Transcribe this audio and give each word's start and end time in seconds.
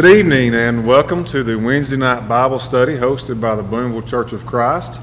Good 0.00 0.16
evening 0.16 0.54
and 0.54 0.86
welcome 0.86 1.26
to 1.26 1.42
the 1.42 1.58
Wednesday 1.58 1.98
night 1.98 2.26
Bible 2.26 2.58
study 2.58 2.94
hosted 2.94 3.38
by 3.38 3.54
the 3.54 3.62
Boonville 3.62 4.00
Church 4.00 4.32
of 4.32 4.46
Christ. 4.46 4.98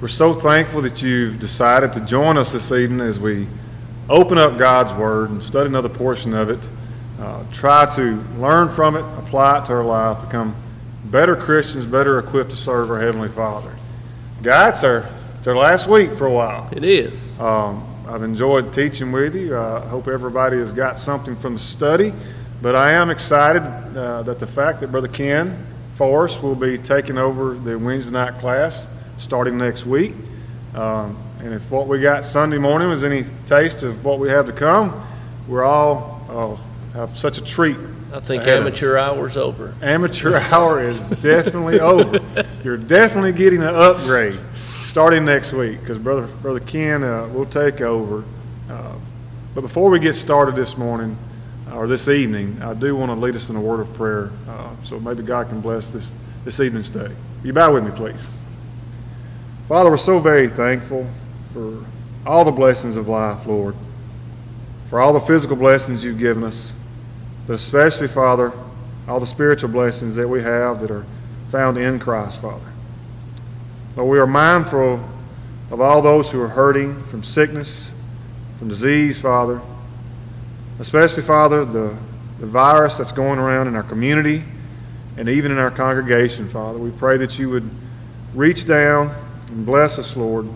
We're 0.00 0.06
so 0.06 0.32
thankful 0.32 0.80
that 0.82 1.02
you've 1.02 1.40
decided 1.40 1.92
to 1.94 2.00
join 2.02 2.38
us 2.38 2.52
this 2.52 2.70
evening 2.70 3.00
as 3.00 3.18
we 3.18 3.48
open 4.08 4.38
up 4.38 4.56
Guy's 4.56 4.92
Word 4.92 5.30
and 5.30 5.42
study 5.42 5.66
another 5.66 5.88
portion 5.88 6.34
of 6.34 6.50
it. 6.50 6.60
Uh, 7.18 7.42
try 7.52 7.92
to 7.96 8.24
learn 8.38 8.72
from 8.72 8.94
it, 8.94 9.00
apply 9.18 9.60
it 9.60 9.66
to 9.66 9.72
our 9.72 9.82
life, 9.82 10.24
become 10.24 10.54
better 11.06 11.34
Christians, 11.34 11.84
better 11.84 12.20
equipped 12.20 12.50
to 12.50 12.56
serve 12.56 12.92
our 12.92 13.00
Heavenly 13.00 13.30
Father. 13.30 13.74
God, 14.44 14.68
it's 14.68 14.84
our, 14.84 15.10
it's 15.36 15.48
our 15.48 15.56
last 15.56 15.88
week 15.88 16.12
for 16.12 16.28
a 16.28 16.32
while. 16.32 16.68
It 16.70 16.84
is. 16.84 17.28
Um, 17.40 17.84
I've 18.06 18.22
enjoyed 18.22 18.72
teaching 18.72 19.10
with 19.10 19.34
you. 19.34 19.56
I 19.56 19.80
hope 19.88 20.06
everybody 20.06 20.58
has 20.58 20.72
got 20.72 20.96
something 20.96 21.34
from 21.34 21.54
the 21.54 21.58
study. 21.58 22.12
But 22.60 22.74
I 22.74 22.92
am 22.92 23.10
excited 23.10 23.62
uh, 23.62 24.22
that 24.24 24.40
the 24.40 24.46
fact 24.46 24.80
that 24.80 24.88
Brother 24.88 25.06
Ken 25.06 25.64
Forrest 25.94 26.42
will 26.42 26.56
be 26.56 26.76
taking 26.76 27.16
over 27.16 27.54
the 27.54 27.78
Wednesday 27.78 28.12
night 28.12 28.40
class 28.40 28.88
starting 29.16 29.58
next 29.58 29.86
week. 29.86 30.12
Um, 30.74 31.16
and 31.40 31.54
if 31.54 31.70
what 31.70 31.86
we 31.86 32.00
got 32.00 32.24
Sunday 32.24 32.58
morning 32.58 32.88
was 32.88 33.04
any 33.04 33.24
taste 33.46 33.84
of 33.84 34.04
what 34.04 34.18
we 34.18 34.28
have 34.30 34.46
to 34.46 34.52
come, 34.52 35.00
we're 35.46 35.62
all 35.62 36.20
uh, 36.28 36.98
have 36.98 37.16
such 37.16 37.38
a 37.38 37.44
treat. 37.44 37.76
I 38.12 38.18
think 38.18 38.42
amateur 38.44 38.96
hour's 38.96 39.36
over. 39.36 39.74
Amateur 39.80 40.36
hour 40.52 40.82
is 40.82 41.06
definitely 41.20 41.78
over. 41.78 42.20
You're 42.64 42.76
definitely 42.76 43.32
getting 43.32 43.62
an 43.62 43.74
upgrade 43.74 44.38
starting 44.56 45.24
next 45.24 45.52
week 45.52 45.78
because 45.78 45.98
Brother, 45.98 46.26
Brother 46.26 46.60
Ken 46.60 47.04
uh, 47.04 47.28
will 47.28 47.46
take 47.46 47.80
over. 47.80 48.24
Uh, 48.68 48.94
but 49.54 49.60
before 49.60 49.90
we 49.90 50.00
get 50.00 50.14
started 50.14 50.56
this 50.56 50.76
morning, 50.76 51.16
or 51.72 51.86
this 51.86 52.08
evening, 52.08 52.60
I 52.62 52.74
do 52.74 52.96
want 52.96 53.10
to 53.10 53.14
lead 53.14 53.36
us 53.36 53.50
in 53.50 53.56
a 53.56 53.60
word 53.60 53.80
of 53.80 53.92
prayer. 53.94 54.30
Uh, 54.48 54.70
so 54.84 54.98
maybe 55.00 55.22
God 55.22 55.48
can 55.48 55.60
bless 55.60 55.90
this, 55.90 56.14
this 56.44 56.60
evening's 56.60 56.86
study. 56.86 57.14
Will 57.40 57.46
you 57.46 57.52
bow 57.52 57.72
with 57.72 57.84
me, 57.84 57.90
please? 57.90 58.30
Father, 59.68 59.90
we're 59.90 59.96
so 59.96 60.18
very 60.18 60.48
thankful 60.48 61.06
for 61.52 61.84
all 62.26 62.44
the 62.44 62.52
blessings 62.52 62.96
of 62.96 63.08
life, 63.08 63.46
Lord, 63.46 63.74
for 64.88 65.00
all 65.00 65.12
the 65.12 65.20
physical 65.20 65.56
blessings 65.56 66.02
you've 66.02 66.18
given 66.18 66.44
us, 66.44 66.72
but 67.46 67.54
especially, 67.54 68.08
Father, 68.08 68.52
all 69.06 69.20
the 69.20 69.26
spiritual 69.26 69.70
blessings 69.70 70.14
that 70.16 70.28
we 70.28 70.42
have 70.42 70.80
that 70.80 70.90
are 70.90 71.04
found 71.50 71.76
in 71.78 71.98
Christ, 71.98 72.40
Father. 72.40 72.64
Lord, 73.96 74.10
we 74.10 74.18
are 74.18 74.26
mindful 74.26 75.06
of 75.70 75.80
all 75.80 76.00
those 76.00 76.30
who 76.30 76.40
are 76.40 76.48
hurting 76.48 77.02
from 77.04 77.22
sickness, 77.22 77.92
from 78.58 78.68
disease, 78.68 79.20
Father 79.20 79.60
especially, 80.78 81.22
Father, 81.22 81.64
the, 81.64 81.96
the 82.38 82.46
virus 82.46 82.98
that's 82.98 83.12
going 83.12 83.38
around 83.38 83.66
in 83.66 83.76
our 83.76 83.82
community 83.82 84.44
and 85.16 85.28
even 85.28 85.50
in 85.50 85.58
our 85.58 85.70
congregation, 85.70 86.48
Father. 86.48 86.78
We 86.78 86.90
pray 86.92 87.16
that 87.16 87.38
you 87.38 87.50
would 87.50 87.68
reach 88.34 88.66
down 88.66 89.12
and 89.48 89.66
bless 89.66 89.98
us, 89.98 90.16
Lord. 90.16 90.48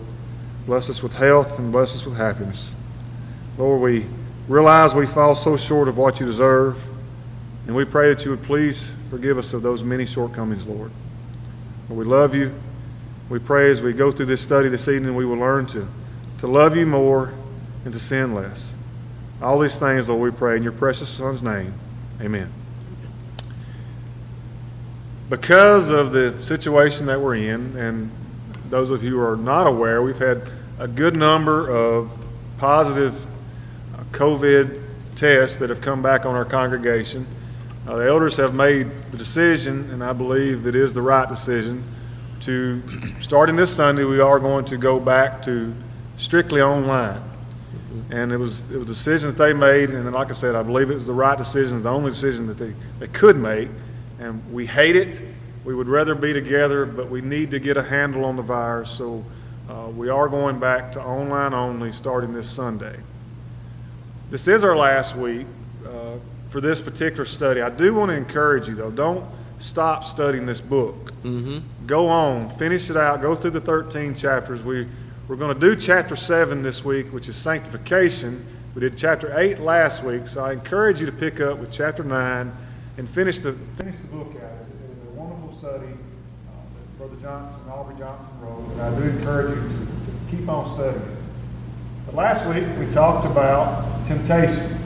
Bless 0.65 0.89
us 0.89 1.03
with 1.03 1.13
health 1.13 1.59
and 1.59 1.71
bless 1.71 1.93
us 1.95 2.05
with 2.05 2.15
happiness. 2.15 2.73
Lord, 3.57 3.81
we 3.81 4.05
realize 4.47 4.95
we 4.95 5.05
fall 5.05 5.35
so 5.35 5.57
short 5.57 5.87
of 5.87 5.97
what 5.97 6.19
you 6.19 6.25
deserve, 6.25 6.81
and 7.67 7.75
we 7.75 7.83
pray 7.83 8.13
that 8.13 8.23
you 8.23 8.31
would 8.31 8.43
please 8.43 8.89
forgive 9.09 9.37
us 9.37 9.53
of 9.53 9.61
those 9.61 9.83
many 9.83 10.05
shortcomings, 10.05 10.65
Lord. 10.65 10.91
Lord 11.89 11.99
we 11.99 12.05
love 12.05 12.33
you. 12.33 12.53
We 13.29 13.39
pray 13.39 13.71
as 13.71 13.81
we 13.81 13.93
go 13.93 14.11
through 14.11 14.27
this 14.27 14.41
study 14.41 14.69
this 14.69 14.87
evening, 14.87 15.15
we 15.15 15.25
will 15.25 15.37
learn 15.37 15.65
to, 15.67 15.87
to 16.39 16.47
love 16.47 16.75
you 16.77 16.85
more 16.85 17.33
and 17.83 17.93
to 17.93 17.99
sin 17.99 18.33
less. 18.33 18.73
All 19.43 19.59
these 19.59 19.77
things, 19.77 20.07
Lord, 20.07 20.21
we 20.21 20.37
pray 20.37 20.55
in 20.55 20.63
your 20.63 20.71
precious 20.71 21.09
Son's 21.09 21.43
name. 21.43 21.73
Amen. 22.21 22.49
Because 25.29 25.89
of 25.89 26.13
the 26.13 26.41
situation 26.41 27.07
that 27.07 27.19
we're 27.19 27.35
in, 27.35 27.75
and 27.75 28.09
those 28.69 28.89
of 28.89 29.03
you 29.03 29.17
who 29.17 29.21
are 29.21 29.35
not 29.35 29.67
aware, 29.67 30.01
we've 30.01 30.17
had 30.17 30.49
a 30.79 30.87
good 30.87 31.17
number 31.17 31.69
of 31.69 32.09
positive 32.57 33.21
uh, 33.93 34.03
COVID 34.11 34.81
tests 35.15 35.59
that 35.59 35.69
have 35.69 35.81
come 35.81 36.01
back 36.01 36.25
on 36.25 36.35
our 36.35 36.45
congregation. 36.45 37.27
Uh, 37.85 37.97
the 37.97 38.07
elders 38.07 38.37
have 38.37 38.55
made 38.55 38.89
the 39.11 39.17
decision, 39.17 39.89
and 39.91 40.01
I 40.01 40.13
believe 40.13 40.65
it 40.67 40.75
is 40.75 40.93
the 40.93 41.01
right 41.01 41.27
decision, 41.27 41.83
to 42.41 42.81
starting 43.19 43.57
this 43.57 43.75
Sunday, 43.75 44.05
we 44.05 44.21
are 44.21 44.39
going 44.39 44.63
to 44.65 44.77
go 44.77 45.01
back 45.01 45.43
to 45.43 45.73
strictly 46.15 46.61
online. 46.61 47.21
And 48.09 48.31
it 48.31 48.37
was, 48.37 48.69
it 48.69 48.77
was 48.77 48.83
a 48.83 48.91
decision 48.93 49.29
that 49.29 49.37
they 49.37 49.53
made, 49.53 49.91
and 49.91 50.11
like 50.11 50.29
I 50.29 50.33
said, 50.33 50.55
I 50.55 50.63
believe 50.63 50.89
it 50.89 50.95
was 50.95 51.05
the 51.05 51.13
right 51.13 51.37
decision, 51.37 51.81
the 51.81 51.89
only 51.89 52.11
decision 52.11 52.47
that 52.47 52.57
they, 52.57 52.73
they 52.99 53.07
could 53.07 53.37
make. 53.37 53.69
And 54.19 54.41
we 54.51 54.65
hate 54.65 54.95
it. 54.95 55.21
We 55.63 55.75
would 55.75 55.87
rather 55.87 56.15
be 56.15 56.33
together, 56.33 56.85
but 56.85 57.09
we 57.09 57.21
need 57.21 57.51
to 57.51 57.59
get 57.59 57.77
a 57.77 57.83
handle 57.83 58.25
on 58.25 58.35
the 58.35 58.41
virus. 58.41 58.89
So 58.91 59.23
uh, 59.69 59.89
we 59.95 60.09
are 60.09 60.27
going 60.27 60.59
back 60.59 60.91
to 60.93 61.01
online 61.01 61.53
only 61.53 61.91
starting 61.91 62.33
this 62.33 62.49
Sunday. 62.49 62.97
This 64.29 64.47
is 64.47 64.63
our 64.63 64.75
last 64.75 65.15
week 65.15 65.45
uh, 65.85 66.17
for 66.49 66.59
this 66.59 66.81
particular 66.81 67.25
study. 67.25 67.61
I 67.61 67.69
do 67.69 67.93
want 67.93 68.09
to 68.09 68.17
encourage 68.17 68.67
you, 68.67 68.75
though, 68.75 68.91
don't 68.91 69.25
stop 69.59 70.03
studying 70.03 70.45
this 70.45 70.59
book. 70.59 71.13
Mm-hmm. 71.23 71.59
Go 71.87 72.07
on, 72.07 72.49
finish 72.57 72.89
it 72.89 72.97
out, 72.97 73.21
go 73.21 73.35
through 73.35 73.51
the 73.51 73.61
13 73.61 74.15
chapters. 74.15 74.63
We 74.63 74.87
we're 75.27 75.37
going 75.37 75.57
to 75.57 75.59
do 75.59 75.75
chapter 75.75 76.17
7 76.17 76.63
this 76.63 76.83
week, 76.83 77.07
which 77.13 77.29
is 77.29 77.37
sanctification. 77.37 78.45
We 78.75 78.81
did 78.81 78.97
chapter 78.97 79.33
8 79.37 79.59
last 79.59 80.03
week, 80.03 80.27
so 80.27 80.43
I 80.43 80.51
encourage 80.51 80.99
you 80.99 81.05
to 81.05 81.13
pick 81.13 81.39
up 81.39 81.59
with 81.59 81.71
chapter 81.71 82.03
9 82.03 82.51
and 82.97 83.09
finish 83.09 83.39
the, 83.39 83.53
finish 83.77 83.97
the 83.97 84.07
book 84.07 84.31
out. 84.35 84.51
It's 84.59 84.69
a, 84.69 85.09
a 85.09 85.13
wonderful 85.13 85.57
study 85.57 85.87
uh, 85.87 86.51
that 86.75 86.97
Brother 86.97 87.15
Johnson, 87.21 87.69
Aubrey 87.69 87.95
Johnson 87.97 88.37
wrote, 88.41 88.69
and 88.71 88.81
I 88.81 88.99
do 88.99 89.03
encourage 89.03 89.55
you 89.55 89.69
to, 89.69 89.77
to 89.77 90.37
keep 90.37 90.49
on 90.49 90.73
studying. 90.75 91.17
But 92.05 92.15
last 92.15 92.45
week 92.53 92.65
we 92.77 92.91
talked 92.91 93.25
about 93.25 94.05
temptation. 94.05 94.77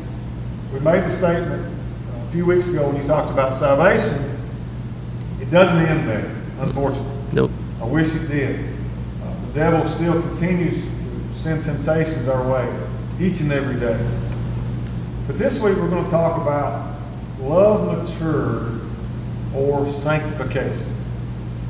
We 0.72 0.80
made 0.82 1.04
the 1.04 1.12
statement 1.12 1.66
uh, 1.66 2.28
a 2.28 2.32
few 2.32 2.46
weeks 2.46 2.68
ago 2.70 2.90
when 2.90 3.02
you 3.02 3.08
talked 3.08 3.32
about 3.32 3.56
salvation. 3.56 4.38
It 5.42 5.50
doesn't 5.50 5.84
end 5.84 6.08
there, 6.08 6.32
unfortunately. 6.60 7.12
Nope. 7.34 7.52
I 7.82 7.86
wish 7.86 8.14
it 8.14 8.28
did 8.28 8.77
devil 9.58 9.88
still 9.88 10.22
continues 10.22 10.84
to 10.84 11.40
send 11.40 11.64
temptations 11.64 12.28
our 12.28 12.48
way 12.48 12.88
each 13.20 13.40
and 13.40 13.52
every 13.52 13.80
day. 13.80 14.00
But 15.26 15.40
this 15.40 15.62
week 15.64 15.76
we're 15.78 15.90
going 15.90 16.06
to 16.06 16.12
talk 16.12 16.40
about 16.40 16.96
love 17.40 18.08
matured 18.08 18.80
or 19.56 19.90
sanctification. 19.92 20.94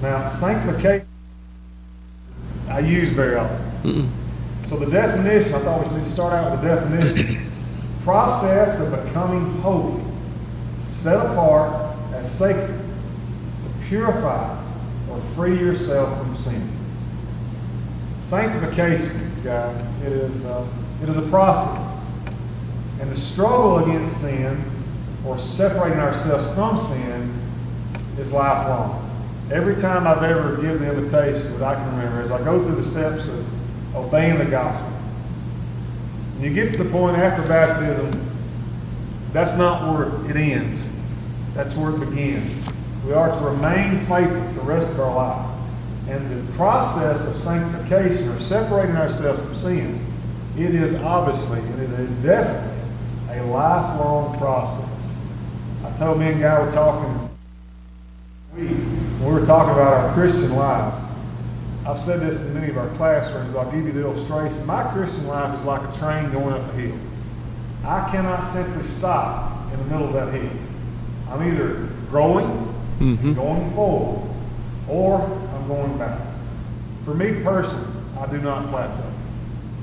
Now, 0.02 0.34
sanctification 0.36 1.08
I 2.68 2.80
use 2.80 3.14
very 3.14 3.38
often. 3.38 3.72
Mm-mm. 3.84 4.10
So 4.68 4.76
the 4.76 4.92
definition, 4.92 5.54
I 5.54 5.60
thought 5.60 5.90
we 5.90 6.00
to 6.02 6.06
start 6.06 6.34
out 6.34 6.52
with 6.52 6.62
the 6.62 6.76
definition. 6.76 7.50
Process 8.04 8.82
of 8.82 9.06
becoming 9.06 9.62
holy, 9.62 10.04
set 10.84 11.26
apart 11.26 11.96
as 12.12 12.30
sacred, 12.30 12.68
to 12.68 13.88
purify 13.88 14.62
or 15.10 15.22
free 15.36 15.58
yourself 15.58 16.18
from 16.18 16.36
sin. 16.36 16.77
Sanctification, 18.28 19.32
Guy, 19.42 19.72
it 20.06 20.12
is, 20.12 20.44
uh, 20.44 20.68
is 21.02 21.16
a 21.16 21.22
process. 21.30 22.04
And 23.00 23.10
the 23.10 23.16
struggle 23.16 23.78
against 23.78 24.20
sin 24.20 24.62
or 25.26 25.40
separating 25.40 26.00
ourselves 26.00 26.54
from 26.54 26.78
sin 26.78 27.34
is 28.20 28.34
lifelong. 28.34 29.02
Every 29.50 29.78
time 29.78 30.06
I've 30.06 30.24
ever 30.24 30.58
given 30.58 30.80
the 30.80 30.94
invitation 30.94 31.58
that 31.58 31.64
I 31.64 31.76
can 31.76 31.86
remember, 31.96 32.22
as 32.22 32.30
I 32.30 32.44
go 32.44 32.62
through 32.62 32.76
the 32.76 32.84
steps 32.84 33.30
of 33.30 33.96
obeying 33.96 34.40
the 34.40 34.46
gospel, 34.46 34.92
and 36.36 36.44
you 36.44 36.54
get 36.54 36.74
to 36.74 36.84
the 36.84 36.90
point 36.90 37.18
after 37.18 37.48
baptism, 37.48 38.30
that's 39.32 39.56
not 39.56 39.94
where 39.94 40.30
it 40.30 40.36
ends. 40.36 40.92
That's 41.54 41.78
where 41.78 41.92
it 41.92 42.00
begins. 42.02 42.70
We 43.06 43.14
are 43.14 43.30
to 43.30 43.46
remain 43.46 44.00
faithful 44.06 44.44
for 44.50 44.54
the 44.54 44.66
rest 44.66 44.90
of 44.90 45.00
our 45.00 45.16
life. 45.16 45.47
And 46.08 46.30
the 46.32 46.52
process 46.54 47.28
of 47.28 47.36
sanctification 47.36 48.30
or 48.30 48.40
separating 48.40 48.96
ourselves 48.96 49.42
from 49.42 49.54
sin, 49.54 50.06
it 50.58 50.74
is 50.74 50.96
obviously, 50.96 51.60
and 51.60 51.82
it 51.82 52.00
is 52.00 52.12
definitely 52.24 52.78
a 53.38 53.44
lifelong 53.44 54.38
process. 54.38 55.18
I 55.86 55.92
told 55.98 56.20
me 56.20 56.28
and 56.28 56.40
Guy 56.40 56.64
were 56.64 56.72
talking, 56.72 57.30
we, 58.56 58.68
we 58.68 59.34
were 59.34 59.46
talking 59.46 59.74
about 59.74 59.94
our 59.94 60.14
Christian 60.14 60.56
lives. 60.56 61.02
I've 61.86 62.00
said 62.00 62.22
this 62.22 62.46
in 62.46 62.54
many 62.54 62.70
of 62.70 62.78
our 62.78 62.90
classrooms, 62.96 63.54
but 63.54 63.60
I'll 63.60 63.72
give 63.72 63.86
you 63.86 63.92
the 63.92 64.02
illustration. 64.02 64.66
My 64.66 64.84
Christian 64.92 65.28
life 65.28 65.58
is 65.58 65.66
like 65.66 65.88
a 65.88 65.98
train 65.98 66.32
going 66.32 66.54
up 66.54 66.74
a 66.74 66.74
hill. 66.74 66.98
I 67.86 68.10
cannot 68.12 68.42
simply 68.42 68.84
stop 68.84 69.72
in 69.72 69.80
the 69.80 69.86
middle 69.86 70.08
of 70.08 70.14
that 70.14 70.34
hill. 70.34 70.52
I'm 71.30 71.44
either 71.48 71.88
growing, 72.10 72.48
mm-hmm. 73.00 73.34
going 73.34 73.72
forward, 73.72 74.30
or 74.90 75.47
going 75.68 75.98
back. 75.98 76.20
For 77.06 77.14
me 77.14 77.44
personally, 77.44 77.88
I 78.20 78.26
do 78.28 78.40
not 78.40 78.70
plateau. 78.70 79.10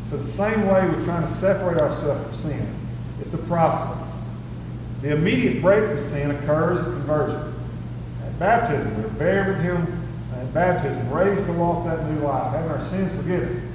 So 0.08 0.16
the 0.16 0.28
same 0.28 0.66
way 0.66 0.86
we're 0.86 1.04
trying 1.04 1.22
to 1.22 1.32
separate 1.32 1.80
ourselves 1.80 2.24
from 2.26 2.50
sin, 2.50 2.76
it's 3.20 3.34
a 3.34 3.38
process. 3.38 4.12
The 5.02 5.12
immediate 5.12 5.62
break 5.62 5.88
with 5.88 6.04
sin 6.04 6.30
occurs 6.30 6.78
at 6.78 6.84
conversion. 6.84 7.54
At 8.24 8.38
baptism, 8.38 9.02
we're 9.02 9.08
buried 9.10 9.48
with 9.48 9.60
Him 9.60 10.02
at 10.34 10.52
baptism, 10.52 11.10
raised 11.10 11.46
to 11.46 11.52
walk 11.52 11.84
that 11.86 12.10
new 12.10 12.20
life, 12.20 12.52
having 12.52 12.70
our 12.70 12.80
sins 12.80 13.14
forgiven. 13.16 13.70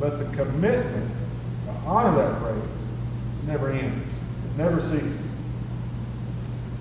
But 0.00 0.18
the 0.18 0.36
commitment 0.36 1.10
to 1.66 1.72
honor 1.86 2.16
that 2.16 2.40
break 2.40 2.64
never 3.46 3.70
ends. 3.70 4.08
It 4.10 4.58
never 4.58 4.80
ceases. 4.80 5.20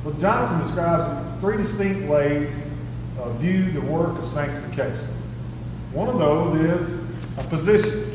Well, 0.04 0.14
Johnson 0.16 0.60
describes 0.60 1.06
it 1.06 1.32
as 1.32 1.40
three 1.40 1.58
distinct 1.58 2.10
ways 2.10 2.52
of 3.20 3.36
view 3.36 3.72
the 3.72 3.82
work 3.82 4.18
of 4.18 4.30
sanctification. 4.30 5.08
One 5.94 6.08
of 6.08 6.18
those 6.18 6.60
is 6.62 7.38
a 7.38 7.44
position. 7.50 8.10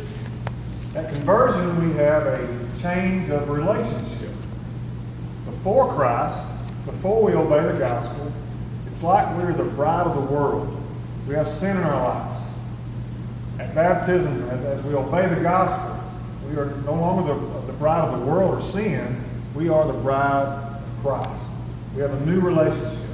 At 0.94 1.12
conversion, 1.12 1.88
we 1.88 1.94
have 1.96 2.26
a 2.26 2.69
change 2.81 3.31
of 3.31 3.50
relationship. 3.50 4.31
Before 5.44 5.93
Christ, 5.93 6.50
before 6.87 7.22
we 7.22 7.34
obey 7.34 7.70
the 7.70 7.78
gospel, 7.78 8.32
it's 8.87 9.02
like 9.02 9.37
we're 9.37 9.52
the 9.52 9.64
bride 9.64 10.06
of 10.06 10.14
the 10.14 10.32
world. 10.32 10.82
We 11.28 11.34
have 11.34 11.48
sin 11.48 11.76
in 11.76 11.82
our 11.82 12.14
lives. 12.14 12.44
At 13.58 13.75
baptism, 13.75 14.48
as, 14.48 14.64
as 14.64 14.82
we 14.84 14.94
obey 14.94 15.26
the 15.26 15.43
gospel, 15.43 15.98
we 16.48 16.56
are 16.56 16.66
no 16.87 16.94
longer 16.94 17.34
the, 17.34 17.66
the 17.66 17.72
bride 17.75 18.08
of 18.08 18.19
the 18.19 18.25
world 18.25 18.56
or 18.56 18.60
sin. 18.62 19.22
We 19.54 19.69
are 19.69 19.87
the 19.87 19.98
bride 19.98 20.46
of 20.46 21.02
Christ. 21.02 21.46
We 21.94 22.02
have 22.02 22.12
a 22.12 22.26
new 22.26 22.40
relationship. 22.40 23.06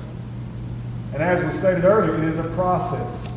And 1.23 1.31
as 1.31 1.41
we 1.41 1.57
stated 1.57 1.85
earlier, 1.85 2.21
it 2.21 2.25
is 2.25 2.37
a 2.41 2.49
process. 2.57 3.29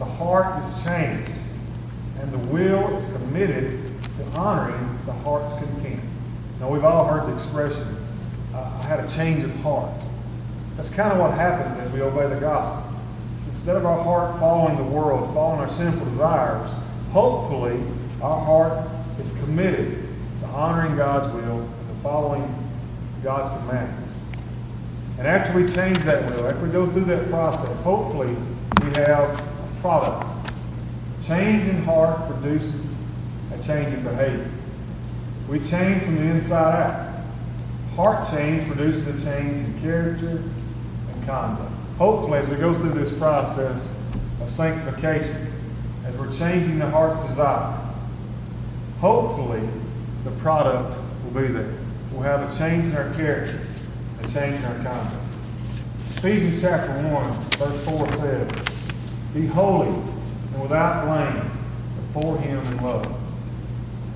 The 0.00 0.04
heart 0.04 0.64
is 0.64 0.82
changed, 0.82 1.30
and 2.18 2.32
the 2.32 2.38
will 2.38 2.96
is 2.96 3.04
committed 3.12 4.02
to 4.02 4.24
honoring 4.36 4.98
the 5.06 5.12
heart's 5.12 5.56
content. 5.60 6.00
Now, 6.58 6.70
we've 6.70 6.82
all 6.82 7.06
heard 7.06 7.28
the 7.28 7.36
expression, 7.36 7.86
I 8.52 8.82
had 8.82 8.98
a 8.98 9.08
change 9.08 9.44
of 9.44 9.54
heart. 9.62 9.92
That's 10.74 10.90
kind 10.90 11.12
of 11.12 11.20
what 11.20 11.34
happens 11.34 11.78
as 11.86 11.92
we 11.92 12.02
obey 12.02 12.26
the 12.26 12.40
gospel. 12.40 12.82
So 13.44 13.50
instead 13.50 13.76
of 13.76 13.86
our 13.86 14.02
heart 14.02 14.40
following 14.40 14.76
the 14.76 14.82
world, 14.82 15.32
following 15.34 15.60
our 15.60 15.70
sinful 15.70 16.06
desires, 16.06 16.68
hopefully 17.12 17.80
our 18.22 18.44
heart 18.44 18.88
is 19.20 19.32
committed 19.38 20.04
to 20.40 20.46
honoring 20.48 20.96
God's 20.96 21.32
will 21.32 21.60
and 21.60 21.96
to 21.96 22.02
following 22.02 22.52
God's 23.22 23.56
commandments. 23.60 24.18
And 25.18 25.28
after 25.28 25.52
we 25.54 25.70
change 25.70 25.98
that 25.98 26.24
will, 26.24 26.46
after 26.46 26.60
we 26.60 26.70
go 26.70 26.86
through 26.86 27.04
that 27.04 27.28
process, 27.30 27.80
hopefully 27.82 28.34
we 28.82 28.86
have 28.96 29.38
a 29.38 29.80
product. 29.80 30.52
Change 31.26 31.68
in 31.68 31.82
heart 31.84 32.26
produces 32.28 32.92
a 33.52 33.62
change 33.62 33.94
in 33.94 34.02
behavior. 34.02 34.50
We 35.48 35.60
change 35.60 36.02
from 36.02 36.16
the 36.16 36.22
inside 36.22 36.82
out. 36.82 37.14
Heart 37.94 38.30
change 38.30 38.66
produces 38.66 39.06
a 39.06 39.24
change 39.24 39.68
in 39.68 39.80
character 39.80 40.42
and 41.12 41.26
conduct. 41.26 41.70
Hopefully, 41.96 42.38
as 42.40 42.48
we 42.48 42.56
go 42.56 42.74
through 42.74 42.90
this 42.90 43.16
process 43.16 43.96
of 44.40 44.50
sanctification, 44.50 45.52
as 46.04 46.16
we're 46.16 46.32
changing 46.32 46.80
the 46.80 46.90
heart's 46.90 47.24
desire, 47.24 47.78
hopefully 49.00 49.62
the 50.24 50.32
product 50.32 50.98
will 51.22 51.40
be 51.40 51.46
there. 51.46 51.72
We'll 52.10 52.22
have 52.22 52.52
a 52.52 52.58
change 52.58 52.86
in 52.86 52.96
our 52.96 53.14
character 53.14 53.60
and 54.24 54.32
change 54.32 54.64
our 54.64 54.74
conduct. 54.76 55.14
Ephesians 56.16 56.60
chapter 56.60 56.92
1, 57.08 57.32
verse 57.58 57.84
4 57.84 58.12
says, 58.16 59.32
Be 59.34 59.46
holy 59.46 59.88
and 59.88 60.62
without 60.62 61.04
blame 61.04 61.50
before 61.96 62.38
him 62.38 62.58
in 62.58 62.82
love. 62.82 63.06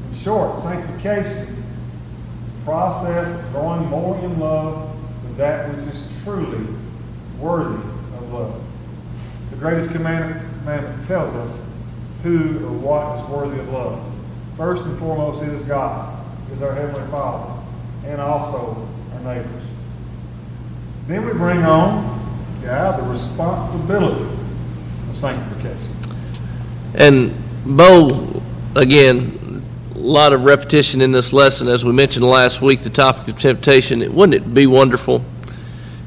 In 0.09 0.17
short, 0.17 0.61
sanctification 0.61 1.47
is 1.47 2.53
the 2.53 2.65
process 2.65 3.29
of 3.29 3.53
growing 3.53 3.87
more 3.87 4.17
in 4.19 4.39
love 4.41 4.95
with 5.23 5.37
that 5.37 5.69
which 5.75 5.87
is 5.93 6.23
truly 6.23 6.67
worthy 7.39 7.77
of 7.77 8.33
love. 8.33 8.63
The 9.51 9.57
greatest 9.57 9.93
commandment, 9.93 10.41
commandment 10.61 11.07
tells 11.07 11.35
us 11.35 11.61
who 12.23 12.67
or 12.67 12.73
what 12.73 13.19
is 13.19 13.31
worthy 13.31 13.61
of 13.61 13.69
love. 13.71 14.03
First 14.57 14.85
and 14.85 14.99
foremost, 14.99 15.43
it 15.43 15.51
is 15.51 15.63
God, 15.63 16.27
is 16.53 16.63
our 16.63 16.75
Heavenly 16.75 17.09
Father, 17.11 17.63
and 18.07 18.21
also 18.21 18.89
our 19.15 19.35
neighbors. 19.35 19.58
Then 21.09 21.25
we 21.25 21.33
bring 21.33 21.63
on, 21.65 22.21
yeah, 22.63 22.93
the 22.93 23.03
responsibility 23.05 24.29
of 25.09 25.17
sanctification. 25.17 25.97
And 26.95 27.35
Bo, 27.65 28.43
again, 28.77 29.65
a 29.95 29.99
lot 29.99 30.35
of 30.35 30.45
repetition 30.45 31.01
in 31.01 31.11
this 31.11 31.33
lesson. 31.33 31.67
As 31.67 31.83
we 31.83 31.93
mentioned 31.93 32.27
last 32.27 32.61
week, 32.61 32.81
the 32.81 32.91
topic 32.91 33.27
of 33.27 33.39
temptation. 33.39 34.15
Wouldn't 34.15 34.35
it 34.35 34.53
be 34.53 34.67
wonderful 34.67 35.25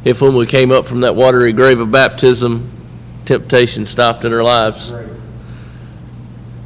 if 0.06 0.21
when 0.21 0.36
we 0.36 0.45
came 0.45 0.71
up 0.71 0.86
from 0.86 1.01
that 1.01 1.15
watery 1.15 1.51
grave 1.51 1.80
of 1.80 1.89
baptism, 1.89 2.69
temptation 3.25 3.88
stopped 3.88 4.24
in 4.24 4.31
our 4.31 4.44
lives? 4.44 4.92
Great. 4.92 5.07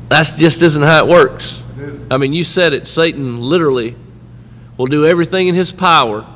That 0.09 0.33
just 0.35 0.61
isn't 0.61 0.83
how 0.83 1.05
it 1.05 1.09
works. 1.09 1.63
It. 1.79 2.01
I 2.11 2.17
mean, 2.17 2.33
you 2.33 2.43
said 2.43 2.73
it. 2.73 2.85
Satan 2.85 3.37
literally 3.37 3.95
will 4.75 4.87
do 4.87 5.05
everything 5.05 5.47
in 5.47 5.55
his 5.55 5.71
power 5.71 6.27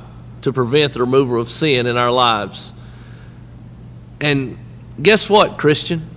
to 0.42 0.54
prevent 0.54 0.94
the 0.94 1.00
removal 1.00 1.40
of 1.40 1.50
sin 1.50 1.86
in 1.88 1.98
our 1.98 2.12
lives. 2.12 2.74
And 4.22 4.58
guess 5.02 5.30
what, 5.30 5.58
Christian? 5.58 6.10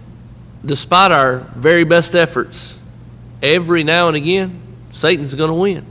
Despite 0.65 1.13
our 1.13 1.39
very 1.57 1.85
best 1.85 2.15
efforts, 2.15 2.79
every 3.43 3.85
now 3.85 4.09
and 4.09 4.17
again, 4.17 4.61
Satan's 4.93 5.35
going 5.35 5.51
to 5.51 5.55
win. 5.55 5.87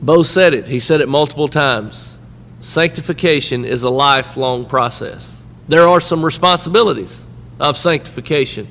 Bo 0.00 0.22
said 0.22 0.54
it. 0.54 0.66
He 0.66 0.80
said 0.80 1.00
it 1.00 1.08
multiple 1.08 1.48
times. 1.48 2.16
Sanctification 2.60 3.64
is 3.64 3.82
a 3.82 3.90
lifelong 3.90 4.66
process. 4.66 5.40
There 5.68 5.86
are 5.86 6.00
some 6.00 6.24
responsibilities 6.24 7.26
of 7.60 7.76
sanctification. 7.76 8.66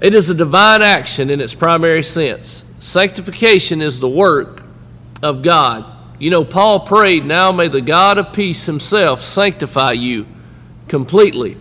It 0.00 0.14
is 0.14 0.30
a 0.30 0.34
divine 0.34 0.82
action 0.82 1.30
in 1.30 1.40
its 1.40 1.54
primary 1.54 2.02
sense. 2.02 2.64
Sanctification 2.78 3.80
is 3.80 3.98
the 3.98 4.08
work 4.08 4.62
of 5.22 5.42
God. 5.42 5.84
You 6.18 6.30
know, 6.30 6.44
Paul 6.44 6.80
prayed, 6.80 7.24
Now 7.24 7.52
may 7.52 7.68
the 7.68 7.82
God 7.82 8.18
of 8.18 8.32
peace 8.32 8.64
himself 8.66 9.22
sanctify 9.22 9.92
you 9.92 10.26
completely. 10.88 11.56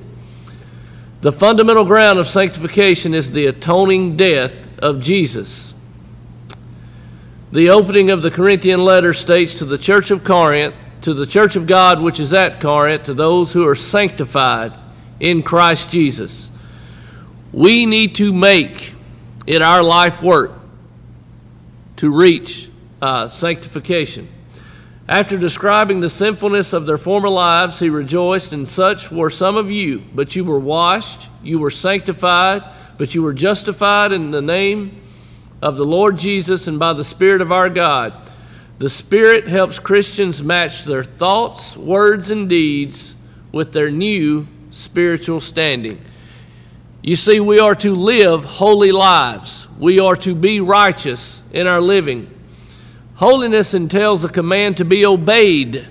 The 1.21 1.31
fundamental 1.31 1.85
ground 1.85 2.19
of 2.19 2.27
sanctification 2.27 3.13
is 3.13 3.31
the 3.31 3.47
atoning 3.47 4.15
death 4.15 4.69
of 4.79 5.01
Jesus. 5.01 5.73
The 7.51 7.69
opening 7.69 8.11
of 8.11 8.21
the 8.21 8.31
Corinthian 8.31 8.83
letter 8.83 9.13
states 9.13 9.55
to 9.55 9.65
the 9.65 9.77
church 9.77 10.11
of 10.11 10.23
Corinth, 10.23 10.75
to 11.01 11.13
the 11.13 11.25
church 11.25 11.55
of 11.55 11.67
God 11.67 12.01
which 12.01 12.19
is 12.19 12.33
at 12.33 12.61
Corinth, 12.61 13.03
to 13.03 13.13
those 13.13 13.51
who 13.53 13.67
are 13.67 13.75
sanctified 13.75 14.73
in 15.19 15.43
Christ 15.43 15.89
Jesus. 15.89 16.49
We 17.51 17.85
need 17.85 18.15
to 18.15 18.33
make 18.33 18.93
it 19.47 19.61
our 19.61 19.83
life 19.83 20.21
work 20.21 20.51
to 21.97 22.15
reach 22.15 22.69
uh, 23.01 23.29
sanctification. 23.29 24.27
After 25.07 25.37
describing 25.37 25.99
the 25.99 26.09
sinfulness 26.09 26.73
of 26.73 26.87
their 26.87 26.97
former 26.97 27.29
lives, 27.29 27.79
he 27.79 27.89
rejoiced, 27.89 28.53
and 28.53 28.67
such 28.67 29.11
were 29.11 29.29
some 29.29 29.55
of 29.55 29.69
you. 29.69 30.01
But 30.15 30.35
you 30.35 30.43
were 30.43 30.59
washed, 30.59 31.29
you 31.43 31.59
were 31.59 31.69
sanctified, 31.69 32.63
but 32.97 33.13
you 33.13 33.21
were 33.21 33.33
justified 33.33 34.11
in 34.11 34.31
the 34.31 34.41
name 34.41 35.01
of 35.61 35.77
the 35.77 35.85
Lord 35.85 36.17
Jesus 36.17 36.67
and 36.67 36.79
by 36.79 36.93
the 36.93 37.03
Spirit 37.03 37.41
of 37.41 37.51
our 37.51 37.69
God. 37.69 38.13
The 38.79 38.89
Spirit 38.89 39.47
helps 39.47 39.77
Christians 39.77 40.43
match 40.43 40.85
their 40.85 41.03
thoughts, 41.03 41.77
words, 41.77 42.31
and 42.31 42.49
deeds 42.49 43.15
with 43.51 43.73
their 43.73 43.91
new 43.91 44.47
spiritual 44.71 45.39
standing. 45.39 46.03
You 47.03 47.15
see, 47.15 47.39
we 47.39 47.59
are 47.59 47.75
to 47.75 47.93
live 47.93 48.43
holy 48.43 48.91
lives. 48.91 49.67
We 49.77 49.99
are 49.99 50.15
to 50.17 50.33
be 50.33 50.59
righteous 50.61 51.43
in 51.53 51.67
our 51.67 51.79
living. 51.79 52.34
Holiness 53.15 53.73
entails 53.73 54.25
a 54.25 54.29
command 54.29 54.77
to 54.77 54.85
be 54.85 55.05
obeyed 55.05 55.87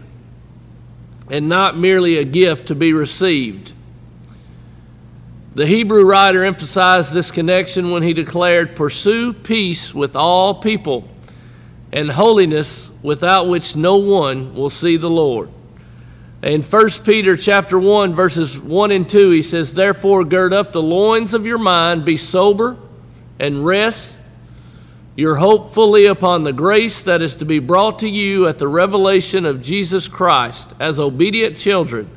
and 1.31 1.49
not 1.49 1.77
merely 1.77 2.19
a 2.19 2.25
gift 2.25 2.69
to 2.69 2.75
be 2.75 2.93
received. 2.93 3.73
The 5.55 5.67
Hebrew 5.67 6.05
writer 6.05 6.45
emphasized 6.45 7.15
this 7.15 7.31
connection 7.31 7.91
when 7.91 8.03
he 8.03 8.13
declared, 8.13 8.77
Pursue 8.77 9.33
peace 9.33 9.95
with 9.95 10.17
all 10.17 10.57
people 10.57 11.09
and 11.93 12.11
holiness 12.11 12.91
without 13.03 13.49
which 13.49 13.75
no 13.75 13.97
one 13.97 14.55
will 14.55 14.69
see 14.69 14.97
the 14.97 15.09
Lord. 15.09 15.49
In 16.43 16.63
1 16.63 16.91
Peter 17.05 17.39
chapter 17.39 17.79
1 17.79 18.15
verses 18.15 18.59
1 18.59 18.91
and 18.91 19.09
2 19.09 19.31
he 19.31 19.41
says 19.41 19.73
therefore 19.73 20.25
gird 20.25 20.53
up 20.53 20.73
the 20.73 20.83
loins 20.83 21.33
of 21.33 21.47
your 21.47 21.57
mind 21.57 22.05
be 22.05 22.19
sober 22.19 22.77
and 23.39 23.65
rest 23.65 24.19
your 25.17 25.37
hope 25.37 25.73
fully 25.73 26.07
upon 26.07 26.43
the 26.43 26.53
grace 26.53 27.03
that 27.03 27.23
is 27.23 27.37
to 27.37 27.45
be 27.45 27.59
brought 27.59 27.99
to 28.01 28.09
you 28.09 28.49
at 28.49 28.59
the 28.59 28.69
revelation 28.69 29.47
of 29.47 29.63
Jesus 29.63 30.09
Christ 30.09 30.71
as 30.81 30.99
obedient 30.99 31.57
children 31.57 32.11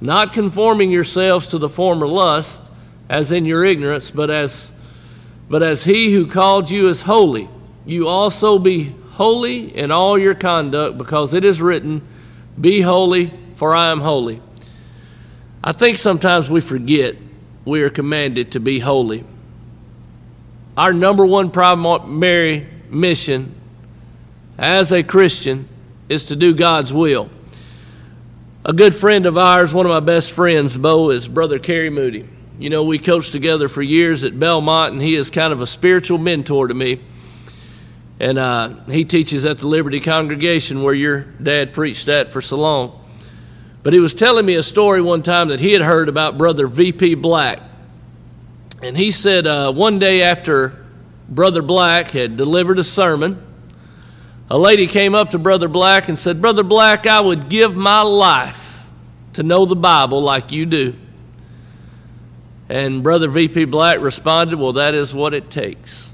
not 0.00 0.32
conforming 0.32 0.90
yourselves 0.90 1.48
to 1.48 1.58
the 1.58 1.68
former 1.68 2.06
lust 2.06 2.62
as 3.08 3.32
in 3.32 3.44
your 3.44 3.64
ignorance 3.64 4.10
but 4.10 4.30
as 4.30 4.70
but 5.48 5.62
as 5.62 5.84
he 5.84 6.12
who 6.12 6.26
called 6.26 6.70
you 6.70 6.88
is 6.88 7.02
holy 7.02 7.48
you 7.86 8.08
also 8.08 8.58
be 8.58 8.94
holy 9.12 9.74
in 9.74 9.90
all 9.90 10.18
your 10.18 10.34
conduct, 10.34 10.98
because 10.98 11.32
it 11.32 11.42
is 11.42 11.62
written, 11.62 12.06
Be 12.60 12.82
holy, 12.82 13.32
for 13.54 13.74
I 13.74 13.90
am 13.90 14.00
holy. 14.00 14.42
I 15.64 15.72
think 15.72 15.96
sometimes 15.96 16.50
we 16.50 16.60
forget 16.60 17.16
we 17.64 17.80
are 17.82 17.90
commanded 17.90 18.52
to 18.52 18.60
be 18.60 18.78
holy. 18.78 19.24
Our 20.76 20.92
number 20.92 21.24
one 21.24 21.50
primary 21.50 22.66
mission 22.90 23.54
as 24.58 24.92
a 24.92 25.02
Christian 25.02 25.68
is 26.08 26.26
to 26.26 26.36
do 26.36 26.54
God's 26.54 26.92
will. 26.92 27.30
A 28.64 28.72
good 28.72 28.94
friend 28.94 29.26
of 29.26 29.38
ours, 29.38 29.72
one 29.72 29.86
of 29.86 29.90
my 29.90 30.00
best 30.00 30.32
friends, 30.32 30.76
Bo, 30.76 31.10
is 31.10 31.28
Brother 31.28 31.58
Kerry 31.58 31.88
Moody. 31.88 32.26
You 32.58 32.68
know, 32.68 32.84
we 32.84 32.98
coached 32.98 33.32
together 33.32 33.68
for 33.68 33.80
years 33.80 34.24
at 34.24 34.38
Belmont, 34.38 34.92
and 34.92 35.00
he 35.00 35.14
is 35.14 35.30
kind 35.30 35.52
of 35.52 35.60
a 35.60 35.66
spiritual 35.66 36.18
mentor 36.18 36.68
to 36.68 36.74
me. 36.74 37.00
And 38.18 38.36
uh, 38.36 38.84
he 38.86 39.04
teaches 39.04 39.44
at 39.44 39.58
the 39.58 39.68
Liberty 39.68 40.00
congregation 40.00 40.82
where 40.82 40.94
your 40.94 41.20
dad 41.42 41.72
preached 41.74 42.08
at 42.08 42.30
for 42.30 42.42
so 42.42 42.56
long. 42.56 43.04
But 43.82 43.92
he 43.92 43.98
was 43.98 44.14
telling 44.14 44.44
me 44.44 44.54
a 44.54 44.62
story 44.62 45.00
one 45.00 45.22
time 45.22 45.48
that 45.48 45.60
he 45.60 45.72
had 45.72 45.82
heard 45.82 46.08
about 46.08 46.36
Brother 46.36 46.66
V.P. 46.66 47.14
Black. 47.14 47.60
And 48.82 48.96
he 48.96 49.10
said 49.10 49.46
uh, 49.46 49.72
one 49.72 49.98
day 49.98 50.22
after 50.22 50.84
Brother 51.28 51.62
Black 51.62 52.10
had 52.10 52.36
delivered 52.36 52.78
a 52.78 52.84
sermon, 52.84 53.42
a 54.48 54.58
lady 54.58 54.86
came 54.86 55.14
up 55.14 55.30
to 55.30 55.38
Brother 55.38 55.68
Black 55.68 56.08
and 56.08 56.18
said, 56.18 56.40
Brother 56.40 56.62
Black, 56.62 57.06
I 57.06 57.20
would 57.20 57.48
give 57.48 57.74
my 57.74 58.02
life 58.02 58.84
to 59.32 59.42
know 59.42 59.66
the 59.66 59.76
Bible 59.76 60.22
like 60.22 60.52
you 60.52 60.66
do. 60.66 60.94
And 62.68 63.02
Brother 63.02 63.28
V.P. 63.28 63.64
Black 63.66 64.00
responded, 64.00 64.58
Well, 64.58 64.74
that 64.74 64.94
is 64.94 65.14
what 65.14 65.34
it 65.34 65.50
takes. 65.50 66.10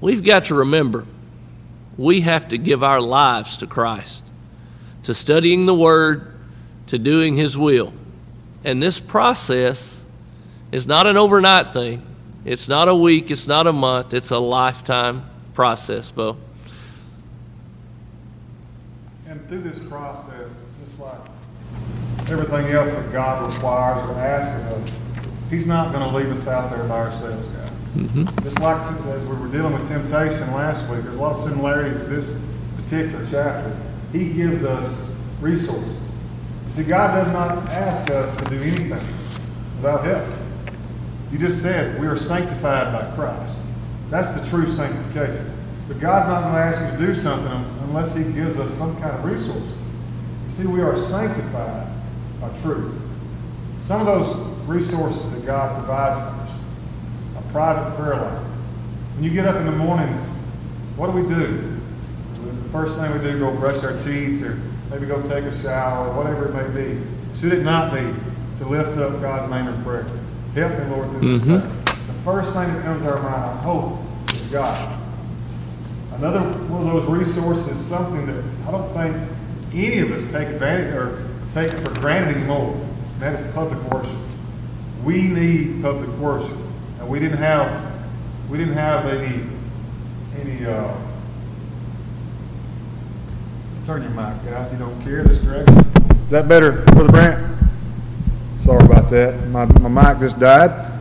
We've 0.00 0.22
got 0.22 0.46
to 0.46 0.54
remember 0.54 1.06
we 1.96 2.20
have 2.20 2.48
to 2.48 2.58
give 2.58 2.84
our 2.84 3.00
lives 3.00 3.56
to 3.58 3.66
Christ, 3.66 4.22
to 5.02 5.14
studying 5.14 5.66
the 5.66 5.74
Word, 5.74 6.38
to 6.86 6.98
doing 6.98 7.36
His 7.36 7.58
will. 7.58 7.92
And 8.62 8.80
this 8.80 9.00
process 9.00 9.97
is 10.72 10.86
not 10.86 11.06
an 11.06 11.16
overnight 11.16 11.72
thing, 11.72 12.04
it's 12.44 12.68
not 12.68 12.88
a 12.88 12.94
week, 12.94 13.30
it's 13.30 13.46
not 13.46 13.66
a 13.66 13.72
month, 13.72 14.14
it's 14.14 14.30
a 14.30 14.38
lifetime 14.38 15.28
process, 15.54 16.10
Bo. 16.10 16.36
And 19.26 19.46
through 19.48 19.62
this 19.62 19.78
process, 19.78 20.54
just 20.84 20.98
like 20.98 21.18
everything 22.28 22.72
else 22.72 22.90
that 22.90 23.12
God 23.12 23.52
requires 23.52 24.08
or 24.08 24.14
asking 24.20 24.64
us, 24.78 24.98
He's 25.50 25.66
not 25.66 25.92
going 25.94 26.06
to 26.06 26.14
leave 26.14 26.30
us 26.30 26.46
out 26.46 26.70
there 26.70 26.84
by 26.84 26.98
ourselves, 26.98 27.46
guys. 27.48 27.70
Mm-hmm. 27.96 28.44
Just 28.44 28.60
like 28.60 28.80
as 29.06 29.24
we 29.24 29.36
were 29.36 29.48
dealing 29.48 29.72
with 29.72 29.88
temptation 29.88 30.52
last 30.52 30.88
week, 30.90 31.02
there's 31.02 31.16
a 31.16 31.20
lot 31.20 31.30
of 31.30 31.42
similarities 31.42 31.98
with 31.98 32.10
this 32.10 32.40
particular 32.76 33.26
chapter. 33.30 33.74
He 34.12 34.32
gives 34.32 34.62
us 34.62 35.16
resources. 35.40 35.96
See, 36.68 36.84
God 36.84 37.14
does 37.14 37.32
not 37.32 37.66
ask 37.70 38.10
us 38.10 38.36
to 38.36 38.44
do 38.44 38.56
anything 38.56 38.90
without 39.76 40.04
help. 40.04 40.47
You 41.30 41.38
just 41.38 41.62
said 41.62 42.00
we 42.00 42.06
are 42.06 42.16
sanctified 42.16 42.92
by 42.92 43.14
Christ. 43.14 43.60
That's 44.10 44.38
the 44.38 44.46
true 44.48 44.66
sanctification. 44.66 45.52
But 45.86 46.00
God's 46.00 46.26
not 46.26 46.42
going 46.42 46.54
to 46.54 46.60
ask 46.60 46.80
you 46.80 46.98
to 46.98 47.06
do 47.06 47.14
something 47.14 47.64
unless 47.84 48.14
He 48.14 48.24
gives 48.24 48.58
us 48.58 48.72
some 48.74 48.94
kind 49.00 49.16
of 49.16 49.24
resources. 49.24 49.76
You 50.46 50.50
see, 50.50 50.66
we 50.66 50.80
are 50.80 50.98
sanctified 50.98 51.88
by 52.40 52.48
truth. 52.60 52.94
Some 53.80 54.00
of 54.00 54.06
those 54.06 54.36
resources 54.66 55.32
that 55.32 55.46
God 55.46 55.78
provides 55.78 56.18
for 56.18 56.42
us, 56.42 57.44
a 57.44 57.52
private 57.52 57.96
prayer 57.96 58.16
life. 58.16 58.42
When 59.14 59.24
you 59.24 59.30
get 59.30 59.46
up 59.46 59.56
in 59.56 59.66
the 59.66 59.72
mornings, 59.72 60.28
what 60.96 61.06
do 61.06 61.12
we 61.12 61.26
do? 61.26 61.78
The 62.34 62.68
first 62.70 62.98
thing 62.98 63.12
we 63.12 63.18
do, 63.18 63.38
go 63.38 63.54
brush 63.56 63.82
our 63.82 63.96
teeth 63.98 64.42
or 64.44 64.60
maybe 64.90 65.06
go 65.06 65.20
take 65.22 65.44
a 65.44 65.62
shower, 65.62 66.08
or 66.08 66.16
whatever 66.16 66.48
it 66.48 66.74
may 66.74 66.82
be. 66.82 67.00
Should 67.38 67.52
it 67.52 67.62
not 67.62 67.92
be 67.92 68.00
to 68.58 68.68
lift 68.68 68.98
up 68.98 69.20
God's 69.20 69.50
name 69.50 69.68
in 69.68 69.82
prayer? 69.82 70.06
Help 70.58 70.76
me, 70.76 70.84
Lord, 70.86 71.10
through 71.12 71.38
this 71.38 71.46
day. 71.46 71.68
The 71.84 72.20
first 72.24 72.52
thing 72.52 72.74
that 72.74 72.82
comes 72.82 73.02
to 73.02 73.12
our 73.12 73.22
mind, 73.22 73.44
I 73.44 73.62
hope, 73.62 74.00
is 74.32 74.42
God. 74.50 75.00
Another 76.14 76.40
one 76.40 76.84
of 76.84 76.92
those 76.92 77.06
resources 77.06 77.68
is 77.68 77.86
something 77.86 78.26
that 78.26 78.44
I 78.66 78.72
don't 78.72 78.92
think 78.92 79.16
any 79.72 80.00
of 80.00 80.10
us 80.10 80.24
take 80.32 80.48
advantage 80.48 80.94
or 80.94 81.28
take 81.52 81.70
for 81.70 81.94
granted 82.00 82.38
anymore. 82.38 82.74
And 82.74 83.22
that 83.22 83.38
is 83.38 83.54
public 83.54 83.80
worship. 83.84 84.18
We 85.04 85.28
need 85.28 85.80
public 85.80 86.10
worship. 86.18 86.58
And 86.98 87.08
we 87.08 87.20
didn't 87.20 87.38
have 87.38 87.70
we 88.50 88.58
didn't 88.58 88.74
have 88.74 89.06
any 89.06 89.44
any 90.40 90.66
uh, 90.66 90.92
turn 93.86 94.02
your 94.02 94.10
mic 94.10 94.52
out. 94.52 94.72
You 94.72 94.78
don't 94.78 95.00
care 95.04 95.22
this 95.22 95.38
direction. 95.38 95.78
Is 95.78 96.30
that 96.30 96.48
better, 96.48 96.82
Brother 96.82 97.12
Brant? 97.12 97.58
Sorry 98.60 98.84
about 98.84 98.97
that. 99.10 99.48
My, 99.48 99.64
my 99.64 100.12
mic 100.12 100.20
just 100.20 100.38
died. 100.38 100.92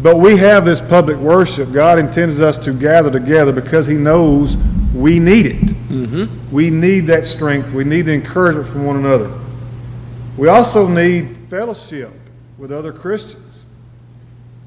But 0.00 0.16
we 0.18 0.36
have 0.36 0.64
this 0.64 0.80
public 0.80 1.16
worship. 1.16 1.72
God 1.72 1.98
intends 1.98 2.40
us 2.40 2.56
to 2.58 2.72
gather 2.72 3.10
together 3.10 3.52
because 3.52 3.86
He 3.86 3.94
knows 3.94 4.56
we 4.94 5.18
need 5.18 5.46
it. 5.46 5.66
Mm-hmm. 5.88 6.52
We 6.52 6.70
need 6.70 7.06
that 7.08 7.24
strength. 7.24 7.72
We 7.72 7.84
need 7.84 8.02
the 8.02 8.14
encouragement 8.14 8.68
from 8.68 8.84
one 8.84 8.96
another. 8.96 9.32
We 10.36 10.48
also 10.48 10.86
need 10.86 11.36
fellowship 11.50 12.12
with 12.58 12.70
other 12.70 12.92
Christians. 12.92 13.64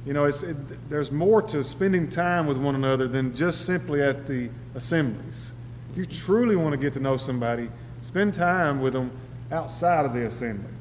You 0.05 0.13
know, 0.13 0.25
it, 0.25 0.89
there's 0.89 1.11
more 1.11 1.41
to 1.43 1.63
spending 1.63 2.09
time 2.09 2.47
with 2.47 2.57
one 2.57 2.75
another 2.75 3.07
than 3.07 3.35
just 3.35 3.65
simply 3.65 4.01
at 4.01 4.27
the 4.27 4.49
assemblies. 4.75 5.51
If 5.91 5.97
you 5.97 6.05
truly 6.05 6.55
want 6.55 6.71
to 6.71 6.77
get 6.77 6.93
to 6.93 6.99
know 6.99 7.17
somebody, 7.17 7.69
spend 8.01 8.33
time 8.33 8.81
with 8.81 8.93
them 8.93 9.11
outside 9.51 10.05
of 10.05 10.13
the 10.13 10.25
assembly. 10.25 10.71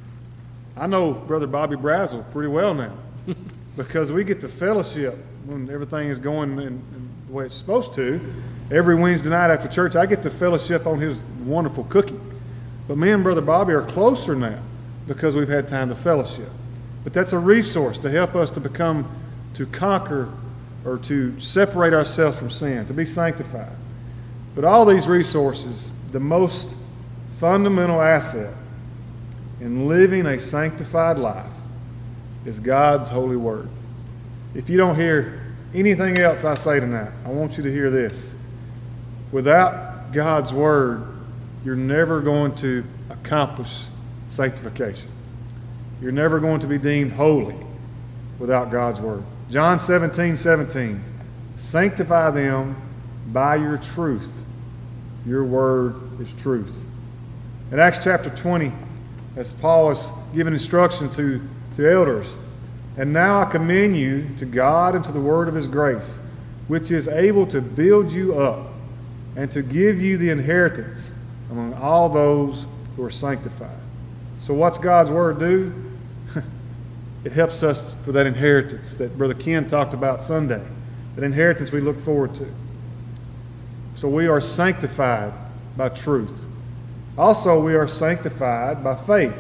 I 0.80 0.86
know 0.86 1.12
Brother 1.12 1.46
Bobby 1.46 1.76
Brazel 1.76 2.24
pretty 2.32 2.48
well 2.48 2.72
now 2.72 2.94
because 3.76 4.10
we 4.10 4.24
get 4.24 4.40
the 4.40 4.48
fellowship 4.48 5.14
when 5.44 5.68
everything 5.68 6.08
is 6.08 6.18
going 6.18 6.52
in, 6.52 6.68
in, 6.68 7.10
the 7.26 7.34
way 7.34 7.44
it's 7.44 7.54
supposed 7.54 7.92
to. 7.94 8.18
Every 8.70 8.94
Wednesday 8.94 9.28
night 9.28 9.50
after 9.50 9.68
church, 9.68 9.94
I 9.94 10.06
get 10.06 10.22
the 10.22 10.30
fellowship 10.30 10.86
on 10.86 10.98
his 10.98 11.22
wonderful 11.44 11.84
cooking. 11.84 12.18
But 12.88 12.96
me 12.96 13.10
and 13.10 13.22
Brother 13.22 13.42
Bobby 13.42 13.74
are 13.74 13.82
closer 13.82 14.34
now 14.34 14.58
because 15.06 15.36
we've 15.36 15.50
had 15.50 15.68
time 15.68 15.90
to 15.90 15.94
fellowship. 15.94 16.48
But 17.04 17.12
that's 17.12 17.34
a 17.34 17.38
resource 17.38 17.98
to 17.98 18.10
help 18.10 18.34
us 18.34 18.50
to 18.52 18.60
become, 18.60 19.06
to 19.54 19.66
conquer, 19.66 20.32
or 20.86 20.96
to 20.96 21.38
separate 21.38 21.92
ourselves 21.92 22.38
from 22.38 22.48
sin, 22.48 22.86
to 22.86 22.94
be 22.94 23.04
sanctified. 23.04 23.76
But 24.54 24.64
all 24.64 24.86
these 24.86 25.06
resources, 25.06 25.92
the 26.10 26.20
most 26.20 26.74
fundamental 27.38 28.00
asset 28.00 28.54
in 29.60 29.88
living 29.88 30.26
a 30.26 30.40
sanctified 30.40 31.18
life 31.18 31.52
is 32.44 32.60
God's 32.60 33.08
holy 33.08 33.36
word. 33.36 33.68
If 34.54 34.70
you 34.70 34.76
don't 34.76 34.96
hear 34.96 35.40
anything 35.74 36.18
else 36.18 36.44
I 36.44 36.54
say 36.54 36.80
tonight, 36.80 37.12
I 37.24 37.28
want 37.28 37.56
you 37.56 37.62
to 37.62 37.72
hear 37.72 37.90
this. 37.90 38.34
Without 39.32 40.12
God's 40.12 40.52
word, 40.52 41.06
you're 41.64 41.76
never 41.76 42.20
going 42.20 42.54
to 42.56 42.84
accomplish 43.10 43.84
sanctification. 44.30 45.10
You're 46.00 46.12
never 46.12 46.40
going 46.40 46.60
to 46.60 46.66
be 46.66 46.78
deemed 46.78 47.12
holy 47.12 47.56
without 48.38 48.70
God's 48.70 48.98
word. 48.98 49.22
John 49.50 49.78
17, 49.78 50.36
17. 50.36 51.04
Sanctify 51.56 52.30
them 52.30 52.76
by 53.26 53.56
your 53.56 53.76
truth. 53.76 54.42
Your 55.26 55.44
word 55.44 56.20
is 56.20 56.32
truth. 56.34 56.72
In 57.70 57.78
Acts 57.78 58.02
chapter 58.02 58.30
20, 58.30 58.72
as 59.40 59.54
Paul 59.54 59.90
is 59.90 60.12
giving 60.34 60.52
instruction 60.52 61.08
to, 61.12 61.40
to 61.76 61.90
elders. 61.90 62.36
And 62.98 63.10
now 63.10 63.40
I 63.40 63.46
commend 63.46 63.96
you 63.96 64.28
to 64.38 64.44
God 64.44 64.94
and 64.94 65.02
to 65.06 65.12
the 65.12 65.20
word 65.20 65.48
of 65.48 65.54
his 65.54 65.66
grace, 65.66 66.18
which 66.68 66.90
is 66.90 67.08
able 67.08 67.46
to 67.46 67.62
build 67.62 68.12
you 68.12 68.38
up 68.38 68.66
and 69.36 69.50
to 69.52 69.62
give 69.62 69.98
you 69.98 70.18
the 70.18 70.28
inheritance 70.28 71.10
among 71.50 71.72
all 71.72 72.10
those 72.10 72.66
who 72.96 73.02
are 73.02 73.10
sanctified. 73.10 73.78
So, 74.40 74.52
what's 74.52 74.76
God's 74.76 75.10
word 75.10 75.38
do? 75.38 75.72
it 77.24 77.32
helps 77.32 77.62
us 77.62 77.94
for 78.04 78.12
that 78.12 78.26
inheritance 78.26 78.96
that 78.96 79.16
Brother 79.16 79.32
Ken 79.32 79.66
talked 79.66 79.94
about 79.94 80.22
Sunday, 80.22 80.62
that 81.16 81.24
inheritance 81.24 81.72
we 81.72 81.80
look 81.80 81.98
forward 81.98 82.34
to. 82.34 82.46
So, 83.94 84.06
we 84.06 84.28
are 84.28 84.42
sanctified 84.42 85.32
by 85.78 85.88
truth. 85.88 86.44
Also, 87.20 87.60
we 87.60 87.74
are 87.74 87.86
sanctified 87.86 88.82
by 88.82 88.96
faith. 88.96 89.36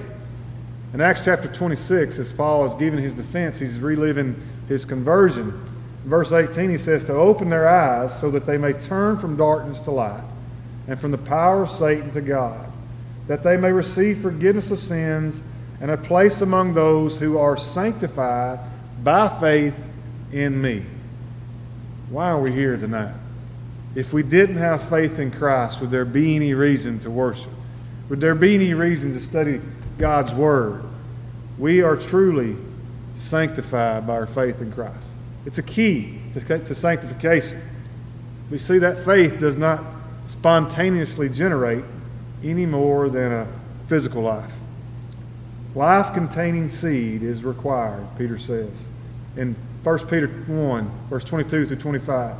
In 0.92 1.00
Acts 1.00 1.24
chapter 1.24 1.48
26, 1.48 2.18
as 2.18 2.30
Paul 2.30 2.66
is 2.66 2.74
giving 2.74 3.00
his 3.00 3.14
defense, 3.14 3.58
he's 3.58 3.78
reliving 3.78 4.38
his 4.68 4.84
conversion. 4.84 5.50
Verse 6.04 6.30
18, 6.30 6.68
he 6.68 6.76
says, 6.76 7.04
To 7.04 7.14
open 7.14 7.48
their 7.48 7.66
eyes 7.66 8.20
so 8.20 8.30
that 8.32 8.44
they 8.44 8.58
may 8.58 8.74
turn 8.74 9.16
from 9.16 9.34
darkness 9.38 9.80
to 9.80 9.92
light 9.92 10.22
and 10.88 11.00
from 11.00 11.10
the 11.10 11.16
power 11.16 11.62
of 11.62 11.70
Satan 11.70 12.10
to 12.10 12.20
God, 12.20 12.70
that 13.28 13.42
they 13.42 13.56
may 13.56 13.72
receive 13.72 14.18
forgiveness 14.18 14.70
of 14.70 14.78
sins 14.78 15.40
and 15.80 15.90
a 15.90 15.96
place 15.96 16.42
among 16.42 16.74
those 16.74 17.16
who 17.16 17.38
are 17.38 17.56
sanctified 17.56 18.60
by 19.02 19.26
faith 19.40 19.74
in 20.32 20.60
me. 20.60 20.84
Why 22.10 22.28
are 22.28 22.40
we 22.42 22.52
here 22.52 22.76
tonight? 22.76 23.14
If 23.94 24.12
we 24.12 24.22
didn't 24.22 24.56
have 24.56 24.86
faith 24.90 25.18
in 25.18 25.30
Christ, 25.30 25.80
would 25.80 25.90
there 25.90 26.04
be 26.04 26.36
any 26.36 26.52
reason 26.52 26.98
to 26.98 27.10
worship? 27.10 27.52
Would 28.10 28.20
there 28.20 28.34
be 28.34 28.56
any 28.56 28.74
reason 28.74 29.12
to 29.14 29.20
study 29.20 29.60
God's 29.96 30.32
Word? 30.32 30.82
We 31.58 31.80
are 31.80 31.96
truly 31.96 32.56
sanctified 33.14 34.04
by 34.04 34.14
our 34.14 34.26
faith 34.26 34.60
in 34.60 34.72
Christ. 34.72 35.08
It's 35.46 35.58
a 35.58 35.62
key 35.62 36.20
to, 36.34 36.58
to 36.58 36.74
sanctification. 36.74 37.62
We 38.50 38.58
see 38.58 38.78
that 38.78 39.04
faith 39.04 39.38
does 39.38 39.56
not 39.56 39.84
spontaneously 40.26 41.28
generate 41.28 41.84
any 42.42 42.66
more 42.66 43.08
than 43.08 43.32
a 43.32 43.48
physical 43.86 44.22
life. 44.22 44.52
Life 45.76 46.12
containing 46.12 46.68
seed 46.68 47.22
is 47.22 47.44
required, 47.44 48.04
Peter 48.18 48.38
says 48.38 48.88
in 49.36 49.54
1 49.84 49.98
Peter 50.08 50.26
1, 50.26 50.90
verse 51.08 51.22
22 51.22 51.66
through 51.66 51.76
25. 51.76 52.34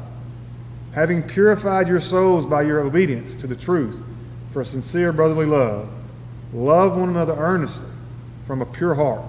Having 0.95 1.23
purified 1.23 1.87
your 1.87 2.00
souls 2.00 2.45
by 2.45 2.62
your 2.62 2.81
obedience 2.81 3.37
to 3.37 3.47
the 3.47 3.55
truth 3.55 4.03
for 4.52 4.61
a 4.61 4.66
sincere 4.66 5.12
brotherly 5.12 5.47
love, 5.47 5.88
love 6.52 6.97
one 6.97 7.09
another 7.09 7.35
earnestly 7.37 7.88
from 8.47 8.61
a 8.61 8.66
pure 8.66 8.95
heart, 8.95 9.23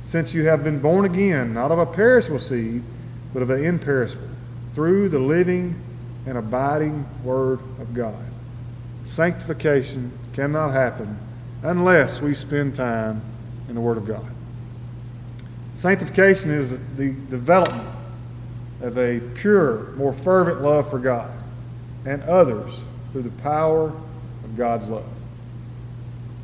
since 0.00 0.32
you 0.32 0.46
have 0.46 0.64
been 0.64 0.78
born 0.80 1.04
again, 1.04 1.52
not 1.52 1.70
of 1.70 1.78
a 1.78 1.86
perishable 1.86 2.38
seed, 2.38 2.82
but 3.34 3.42
of 3.42 3.50
an 3.50 3.64
imperishable, 3.64 4.28
through 4.72 5.08
the 5.08 5.18
living 5.18 5.78
and 6.26 6.38
abiding 6.38 7.06
Word 7.22 7.60
of 7.80 7.92
God. 7.92 8.24
Sanctification 9.04 10.12
cannot 10.32 10.70
happen 10.70 11.18
unless 11.62 12.20
we 12.20 12.34
spend 12.34 12.74
time 12.74 13.20
in 13.68 13.74
the 13.74 13.80
Word 13.80 13.98
of 13.98 14.06
God. 14.06 14.30
Sanctification 15.76 16.50
is 16.50 16.70
the 16.96 17.12
development 17.30 17.88
of 18.80 18.96
a 18.98 19.20
pure, 19.34 19.92
more 19.96 20.12
fervent 20.12 20.62
love 20.62 20.88
for 20.88 20.98
God 20.98 21.30
and 22.04 22.22
others 22.22 22.80
through 23.12 23.22
the 23.22 23.42
power 23.42 23.92
of 24.48 24.56
God's 24.56 24.86
love. 24.86 25.04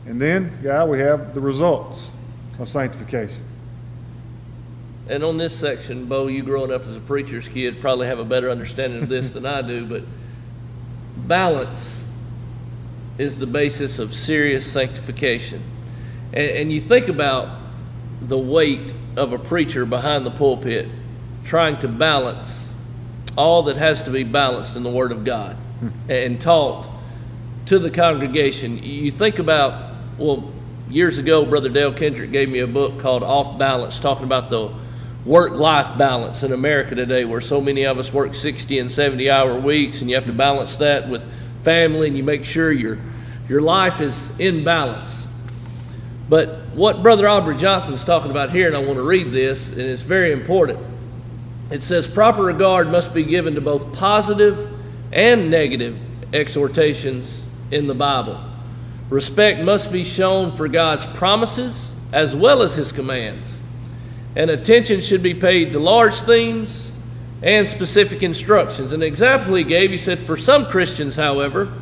And 0.06 0.20
then, 0.20 0.52
God, 0.62 0.88
we 0.88 0.99
have 0.99 1.34
the 1.34 1.40
results 1.40 2.12
of 2.58 2.68
sanctification. 2.68 3.42
And 5.08 5.23
on 5.23 5.37
this 5.37 5.54
section, 5.58 6.06
Bo, 6.06 6.28
you 6.28 6.42
growing 6.42 6.73
up 6.73 6.87
as 6.87 6.96
a 6.96 7.00
preacher's 7.00 7.49
kid 7.49 7.80
probably 7.80 8.06
have 8.06 8.18
a 8.18 8.25
better 8.25 8.50
understanding 8.50 9.02
of 9.02 9.08
this 9.08 9.32
than 9.32 9.44
I 9.44 9.62
do, 9.62 9.87
but 9.87 10.02
balance 11.16 12.08
is 13.18 13.38
the 13.38 13.46
basis 13.46 13.99
of 13.99 14.14
serious 14.14 14.70
sanctification. 14.70 15.62
And, 16.32 16.50
and 16.50 16.73
you 16.73 16.80
think 16.80 17.08
about 17.08 17.49
the 18.20 18.38
weight 18.38 18.92
of 19.16 19.32
a 19.32 19.38
preacher 19.38 19.87
behind 19.87 20.26
the 20.26 20.30
pulpit 20.30 20.88
trying 21.44 21.78
to 21.78 21.88
balance 21.88 22.73
all 23.37 23.64
that 23.64 23.76
has 23.76 24.02
to 24.02 24.11
be 24.11 24.25
balanced 24.25 24.76
in 24.76 24.82
the 24.82 24.90
Word 24.90 25.12
of 25.12 25.25
God 25.25 25.56
hmm. 25.56 25.88
and 26.08 26.40
taught 26.40 26.88
to 27.66 27.78
the 27.78 27.90
congregation. 27.90 28.83
You 28.83 29.11
think 29.11 29.38
about, 29.38 29.94
well, 30.18 30.52
years 30.90 31.18
ago, 31.18 31.44
Brother 31.44 31.68
Dale 31.68 31.92
Kendrick 31.92 32.30
gave 32.30 32.49
me 32.49 32.59
a 32.59 32.66
book 32.66 32.99
called 32.99 33.23
Off 33.23 33.59
Balance, 33.59 33.99
talking 33.99 34.25
about 34.25 34.50
the 34.50 34.71
work 35.25 35.52
life 35.52 35.97
balance 35.97 36.42
in 36.42 36.52
America 36.52 36.94
today, 36.94 37.25
where 37.25 37.40
so 37.40 37.61
many 37.61 37.85
of 37.85 37.99
us 37.99 38.12
work 38.12 38.35
60 38.35 38.78
and 38.78 38.90
70 38.90 39.30
hour 39.30 39.59
weeks, 39.59 40.00
and 40.00 40.11
you 40.11 40.16
have 40.16 40.26
to 40.26 40.33
balance 40.33 40.76
that 40.76 41.09
with 41.09 41.23
family, 41.62 42.09
and 42.09 42.16
you 42.16 42.23
make 42.23 42.45
sure 42.45 42.71
your, 42.71 42.99
your 43.49 43.62
life 43.62 44.02
is 44.02 44.28
in 44.39 44.62
balance. 44.62 45.26
But 46.28 46.58
what 46.75 47.02
Brother 47.02 47.26
Aubrey 47.28 47.56
Johnson 47.56 47.95
is 47.95 48.04
talking 48.04 48.30
about 48.30 48.50
here, 48.50 48.67
and 48.67 48.76
I 48.76 48.80
want 48.80 48.95
to 48.95 49.02
read 49.02 49.32
this, 49.32 49.71
and 49.71 49.80
it's 49.80 50.02
very 50.02 50.32
important. 50.32 50.78
It 51.71 51.82
says, 51.82 52.06
Proper 52.06 52.43
regard 52.43 52.91
must 52.91 53.15
be 53.15 53.23
given 53.23 53.54
to 53.54 53.62
both 53.62 53.95
positive 53.95 54.71
and 55.12 55.50
negative 55.50 55.99
exhortations 56.34 57.44
in 57.75 57.89
the 57.89 57.95
Bible. 57.95 58.41
Respect 59.10 59.60
must 59.60 59.93
be 59.93 60.04
shown 60.04 60.56
for 60.56 60.69
God's 60.69 61.04
promises 61.06 61.93
as 62.13 62.34
well 62.34 62.63
as 62.63 62.76
His 62.76 62.93
commands. 62.93 63.60
And 64.37 64.49
attention 64.49 65.00
should 65.00 65.23
be 65.23 65.34
paid 65.34 65.73
to 65.73 65.80
large 65.80 66.15
themes 66.15 66.91
and 67.43 67.67
specific 67.67 68.23
instructions. 68.23 68.93
An 68.93 69.02
example 69.02 69.54
he 69.54 69.65
gave, 69.65 69.91
he 69.91 69.99
said, 69.99 70.21
For 70.21 70.37
some 70.37 70.67
Christians, 70.67 71.17
however, 71.17 71.73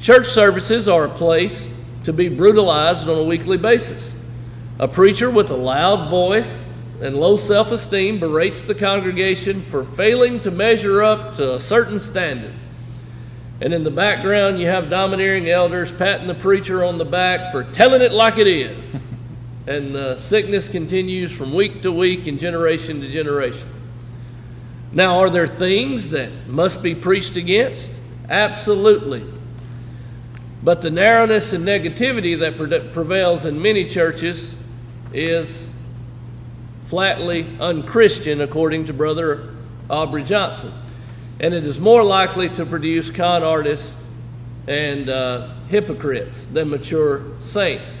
church 0.00 0.26
services 0.26 0.88
are 0.88 1.04
a 1.04 1.08
place 1.08 1.68
to 2.04 2.12
be 2.12 2.28
brutalized 2.28 3.08
on 3.08 3.18
a 3.18 3.24
weekly 3.24 3.56
basis. 3.56 4.14
A 4.78 4.88
preacher 4.88 5.30
with 5.30 5.50
a 5.50 5.56
loud 5.56 6.10
voice 6.10 6.72
and 7.00 7.14
low 7.14 7.36
self 7.36 7.70
esteem 7.72 8.18
berates 8.18 8.62
the 8.62 8.74
congregation 8.74 9.62
for 9.62 9.84
failing 9.84 10.40
to 10.40 10.50
measure 10.50 11.02
up 11.02 11.34
to 11.34 11.54
a 11.54 11.60
certain 11.60 12.00
standard. 12.00 12.54
And 13.60 13.72
in 13.72 13.84
the 13.84 13.90
background, 13.90 14.60
you 14.60 14.66
have 14.66 14.90
domineering 14.90 15.48
elders 15.48 15.90
patting 15.90 16.26
the 16.26 16.34
preacher 16.34 16.84
on 16.84 16.98
the 16.98 17.04
back 17.04 17.52
for 17.52 17.64
telling 17.64 18.02
it 18.02 18.12
like 18.12 18.38
it 18.38 18.46
is. 18.46 19.02
and 19.66 19.94
the 19.94 20.18
sickness 20.18 20.68
continues 20.68 21.32
from 21.32 21.54
week 21.54 21.82
to 21.82 21.90
week 21.90 22.26
and 22.26 22.38
generation 22.38 23.00
to 23.00 23.10
generation. 23.10 23.68
Now, 24.92 25.18
are 25.20 25.30
there 25.30 25.46
things 25.46 26.10
that 26.10 26.30
must 26.46 26.82
be 26.82 26.94
preached 26.94 27.36
against? 27.36 27.90
Absolutely. 28.28 29.24
But 30.62 30.82
the 30.82 30.90
narrowness 30.90 31.52
and 31.52 31.64
negativity 31.66 32.38
that 32.38 32.92
prevails 32.92 33.44
in 33.44 33.60
many 33.60 33.88
churches 33.88 34.56
is 35.12 35.72
flatly 36.86 37.46
unchristian, 37.60 38.40
according 38.40 38.86
to 38.86 38.92
Brother 38.92 39.54
Aubrey 39.88 40.22
Johnson. 40.22 40.72
And 41.38 41.52
it 41.52 41.66
is 41.66 41.78
more 41.78 42.02
likely 42.02 42.48
to 42.50 42.64
produce 42.64 43.10
con 43.10 43.42
artists 43.42 43.94
and 44.66 45.08
uh, 45.08 45.48
hypocrites 45.68 46.46
than 46.46 46.70
mature 46.70 47.22
saints. 47.40 48.00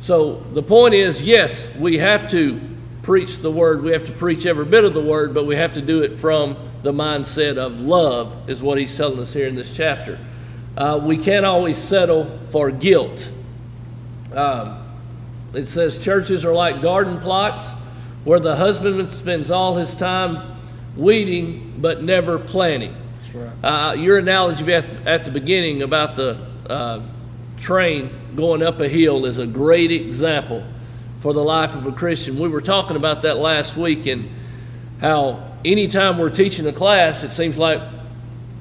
So 0.00 0.36
the 0.52 0.62
point 0.62 0.94
is 0.94 1.22
yes, 1.22 1.68
we 1.76 1.98
have 1.98 2.30
to 2.30 2.60
preach 3.02 3.38
the 3.38 3.50
word, 3.50 3.82
we 3.82 3.92
have 3.92 4.04
to 4.04 4.12
preach 4.12 4.46
every 4.46 4.64
bit 4.64 4.84
of 4.84 4.94
the 4.94 5.02
word, 5.02 5.34
but 5.34 5.46
we 5.46 5.56
have 5.56 5.74
to 5.74 5.82
do 5.82 6.02
it 6.02 6.18
from 6.18 6.56
the 6.82 6.92
mindset 6.92 7.56
of 7.56 7.80
love, 7.80 8.48
is 8.48 8.62
what 8.62 8.78
he's 8.78 8.94
telling 8.96 9.18
us 9.18 9.32
here 9.32 9.48
in 9.48 9.54
this 9.54 9.74
chapter. 9.74 10.18
Uh, 10.76 11.00
we 11.02 11.16
can't 11.16 11.44
always 11.44 11.76
settle 11.76 12.38
for 12.50 12.70
guilt. 12.70 13.32
Um, 14.32 14.84
it 15.54 15.66
says 15.66 15.98
churches 15.98 16.44
are 16.44 16.52
like 16.52 16.80
garden 16.82 17.18
plots 17.20 17.68
where 18.24 18.38
the 18.38 18.54
husbandman 18.54 19.08
spends 19.08 19.50
all 19.50 19.74
his 19.74 19.94
time 19.94 20.57
weeding 20.98 21.74
but 21.78 22.02
never 22.02 22.38
planting. 22.38 22.94
Right. 23.32 23.52
Uh, 23.62 23.92
your 23.92 24.18
analogy 24.18 24.72
at, 24.72 24.84
at, 25.06 25.24
the 25.24 25.30
beginning 25.30 25.82
about 25.82 26.16
the 26.16 26.36
uh, 26.68 27.00
train 27.56 28.10
going 28.34 28.62
up 28.62 28.80
a 28.80 28.88
hill 28.88 29.24
is 29.24 29.38
a 29.38 29.46
great 29.46 29.92
example 29.92 30.64
for 31.20 31.32
the 31.32 31.42
life 31.42 31.74
of 31.74 31.86
a 31.86 31.92
Christian. 31.92 32.38
We 32.38 32.48
were 32.48 32.60
talking 32.60 32.96
about 32.96 33.22
that 33.22 33.36
last 33.36 33.76
week 33.76 34.06
and 34.06 34.28
how 35.00 35.52
anytime 35.64 36.18
we're 36.18 36.30
teaching 36.30 36.66
a 36.66 36.72
class, 36.72 37.22
it 37.22 37.32
seems 37.32 37.58
like 37.58 37.80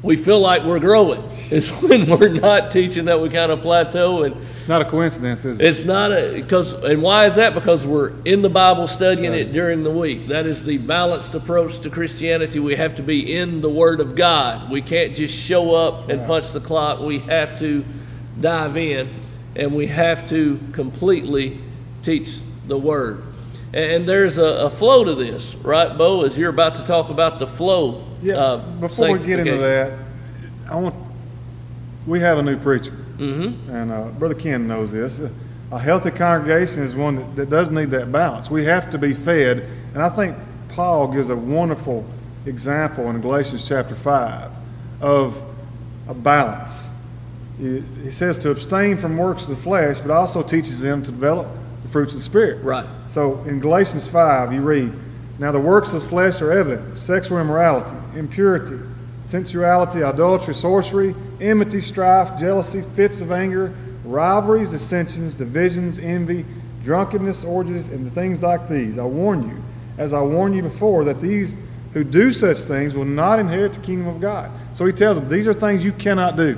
we 0.03 0.15
feel 0.15 0.39
like 0.39 0.63
we're 0.63 0.79
growing. 0.79 1.23
It's 1.25 1.69
when 1.81 2.07
we're 2.07 2.29
not 2.29 2.71
teaching 2.71 3.05
that 3.05 3.19
we 3.19 3.29
kind 3.29 3.51
of 3.51 3.62
plateau 3.62 4.23
and 4.23 4.36
it's 4.55 4.67
not 4.67 4.81
a 4.81 4.86
coincidence, 4.86 5.45
is 5.45 5.60
it? 5.60 5.65
It's 5.65 5.86
not 5.86 6.12
a 6.12 6.33
because 6.33 6.73
and 6.73 7.01
why 7.01 7.25
is 7.25 7.36
that? 7.36 7.53
Because 7.53 7.86
we're 7.86 8.12
in 8.25 8.41
the 8.41 8.49
Bible 8.49 8.88
studying 8.88 9.31
right. 9.31 9.41
it 9.41 9.53
during 9.53 9.83
the 9.83 9.91
week. 9.91 10.27
That 10.27 10.45
is 10.45 10.63
the 10.63 10.77
balanced 10.77 11.33
approach 11.36 11.79
to 11.79 11.89
Christianity. 11.89 12.60
We 12.60 12.75
have 12.75 12.95
to 12.95 13.03
be 13.03 13.36
in 13.36 13.62
the 13.62 13.69
Word 13.69 13.99
of 13.99 14.15
God. 14.15 14.69
We 14.69 14.81
can't 14.81 15.15
just 15.15 15.36
show 15.36 15.73
up 15.73 16.10
and 16.10 16.25
punch 16.27 16.51
the 16.51 16.62
clock. 16.62 16.99
We 16.99 17.19
have 17.19 17.57
to 17.60 17.83
dive 18.39 18.77
in 18.77 19.10
and 19.55 19.73
we 19.73 19.88
have 19.88 20.29
to 20.29 20.60
completely 20.73 21.60
teach 22.03 22.39
the 22.67 22.77
Word. 22.77 23.23
And 23.73 24.07
there's 24.07 24.38
a, 24.38 24.45
a 24.45 24.69
flow 24.69 25.03
to 25.03 25.15
this, 25.15 25.55
right, 25.55 25.97
Bo? 25.97 26.23
As 26.23 26.38
you're 26.38 26.49
about 26.49 26.75
to 26.75 26.83
talk 26.86 27.10
about 27.10 27.39
the 27.39 27.47
flow 27.47 28.06
yeah, 28.21 28.36
uh, 28.36 28.58
before 28.80 29.12
we 29.12 29.19
get 29.19 29.39
into 29.39 29.58
that, 29.58 29.93
I 30.69 30.75
want 30.75 30.95
we 32.06 32.19
have 32.21 32.38
a 32.38 32.43
new 32.43 32.58
preacher, 32.58 32.91
mm-hmm. 32.91 33.69
and 33.69 33.91
uh, 33.91 34.03
Brother 34.19 34.36
Ken 34.36 34.67
knows 34.67 34.91
this. 34.91 35.21
A 35.71 35.80
healthy 35.80 36.12
congregation 36.12 36.84
is 36.84 36.95
one 36.95 37.17
that, 37.17 37.36
that 37.36 37.49
does 37.49 37.69
need 37.69 37.89
that 37.91 38.12
balance. 38.12 38.49
We 38.49 38.63
have 38.65 38.89
to 38.91 38.97
be 38.97 39.13
fed, 39.13 39.67
and 39.93 40.01
I 40.01 40.10
think 40.10 40.38
Paul 40.69 41.10
gives 41.10 41.30
a 41.30 41.36
wonderful 41.36 42.06
example 42.45 43.10
in 43.10 43.19
Galatians 43.21 43.67
chapter 43.67 43.95
five 43.95 44.51
of 45.01 45.41
a 46.08 46.13
balance. 46.13 46.88
He, 47.60 47.82
he 48.03 48.12
says 48.12 48.38
to 48.39 48.51
abstain 48.51 48.97
from 48.97 49.17
works 49.17 49.43
of 49.43 49.49
the 49.49 49.62
flesh, 49.62 49.99
but 49.99 50.12
also 50.12 50.41
teaches 50.43 50.80
them 50.80 51.03
to 51.03 51.12
develop 51.12 51.47
the 51.84 51.89
fruits 51.89 52.13
of 52.13 52.19
the 52.19 52.23
spirit. 52.23 52.63
Right. 52.63 52.86
So 53.10 53.43
in 53.43 53.60
Galatians 53.60 54.08
five, 54.08 54.53
you 54.53 54.62
read 54.62 54.93
now 55.39 55.52
the 55.52 55.60
works 55.60 55.93
of 55.93 56.02
the 56.02 56.10
flesh 56.10 56.41
are 56.41 56.52
evident 56.52 56.97
sexual 56.97 57.39
immorality, 57.39 57.95
impurity, 58.17 58.80
sensuality, 59.26 60.02
adultery, 60.02 60.54
sorcery, 60.54 61.15
enmity, 61.39 61.82
strife, 61.82 62.39
jealousy, 62.39 62.82
fits 62.82 63.21
of 63.21 63.32
anger, 63.32 63.73
rivalries, 64.04 64.69
dissensions, 64.69 65.36
divisions, 65.36 66.00
envy, 66.00 66.45
drunkenness, 66.84 67.43
orgies, 67.43 67.88
and 67.88 68.12
things 68.13 68.41
like 68.41 68.69
these. 68.69 68.97
I 68.97 69.04
warn 69.04 69.50
you, 69.50 69.62
as 69.97 70.13
I 70.13 70.21
warned 70.21 70.56
you 70.56 70.62
before, 70.62 71.04
that 71.06 71.19
these 71.19 71.54
who 71.93 72.04
do 72.04 72.32
such 72.32 72.60
things 72.60 72.93
will 72.93 73.06
not 73.06 73.39
inherit 73.39 73.73
the 73.73 73.82
kingdom 73.82 74.08
of 74.08 74.21
God. 74.21 74.52
So 74.73 74.86
he 74.86 74.93
tells 74.93 75.19
them, 75.19 75.28
these 75.28 75.47
are 75.47 75.54
things 75.54 75.84
you 75.84 75.91
cannot 75.91 76.38
do. 76.38 76.58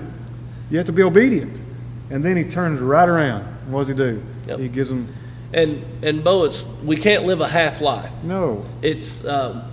You 0.69 0.77
have 0.77 0.85
to 0.85 0.91
be 0.91 1.03
obedient. 1.03 1.59
And 2.11 2.23
then 2.23 2.37
he 2.37 2.43
turns 2.43 2.79
right 2.79 3.07
around. 3.07 3.43
What 3.71 3.81
does 3.81 3.87
he 3.89 3.93
do? 3.93 4.21
Yep. 4.47 4.59
He 4.59 4.69
gives 4.69 4.89
them, 4.89 5.11
And 5.53 5.83
and 6.03 6.23
Bo, 6.23 6.43
it's 6.43 6.63
we 6.83 6.95
can't 6.95 7.25
live 7.25 7.41
a 7.41 7.47
half 7.47 7.81
life. 7.81 8.11
no, 8.23 8.65
It's 8.81 9.25
um, 9.25 9.63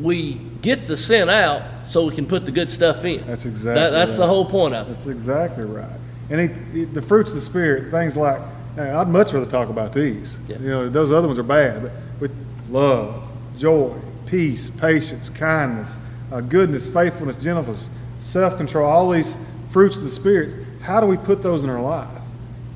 we 0.00 0.34
get 0.62 0.86
the 0.86 0.96
sin 0.96 1.28
out 1.28 1.62
so 1.86 2.06
we 2.06 2.14
can 2.14 2.26
put 2.26 2.46
the 2.46 2.52
good 2.52 2.70
stuff 2.70 3.04
in. 3.04 3.26
That's 3.26 3.44
exactly 3.44 3.82
That, 3.82 3.90
that's 3.90 4.16
the 4.16 4.26
whole 4.26 4.44
point 4.46 4.74
of 4.74 4.86
it. 4.86 4.88
That's 4.88 5.06
exactly 5.06 5.64
right. 5.64 5.98
And 6.30 6.40
he, 6.40 6.78
he, 6.78 6.84
the 6.84 7.02
fruits 7.02 7.30
of 7.30 7.34
the 7.34 7.42
spirit, 7.42 7.90
things 7.90 8.16
like, 8.16 8.40
I'd 8.78 9.08
much 9.08 9.34
rather 9.34 9.44
talk 9.50 9.68
about 9.68 9.92
these. 9.92 10.38
Yeah. 10.48 10.58
You 10.58 10.68
know, 10.68 10.88
those 10.88 11.12
other 11.12 11.26
ones 11.26 11.38
are 11.38 11.42
bad, 11.42 11.82
but 11.82 11.92
with 12.20 12.34
love, 12.70 13.22
joy, 13.58 13.94
peace, 14.24 14.70
patience, 14.70 15.28
kindness, 15.28 15.98
uh, 16.32 16.40
goodness, 16.40 16.88
faithfulness, 16.88 17.36
gentleness, 17.42 17.90
self-control, 18.20 18.88
all 18.88 19.10
these 19.10 19.36
fruits 19.70 19.98
of 19.98 20.04
the 20.04 20.10
spirit. 20.10 20.66
How 20.80 21.00
do 21.00 21.06
we 21.06 21.18
put 21.18 21.42
those 21.42 21.64
in 21.64 21.68
our 21.70 21.82
life? 21.82 22.08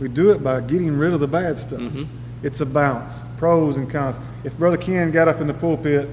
We 0.00 0.08
do 0.08 0.32
it 0.32 0.44
by 0.44 0.60
getting 0.60 0.94
rid 0.98 1.14
of 1.14 1.20
the 1.20 1.28
bad 1.28 1.58
stuff. 1.58 1.80
Mm-hmm. 1.80 2.04
It's 2.42 2.60
a 2.60 2.66
balance, 2.66 3.24
pros 3.38 3.76
and 3.76 3.90
cons. 3.90 4.16
If 4.44 4.56
Brother 4.58 4.76
Ken 4.76 5.10
got 5.10 5.28
up 5.28 5.40
in 5.40 5.46
the 5.46 5.54
pulpit, 5.54 6.08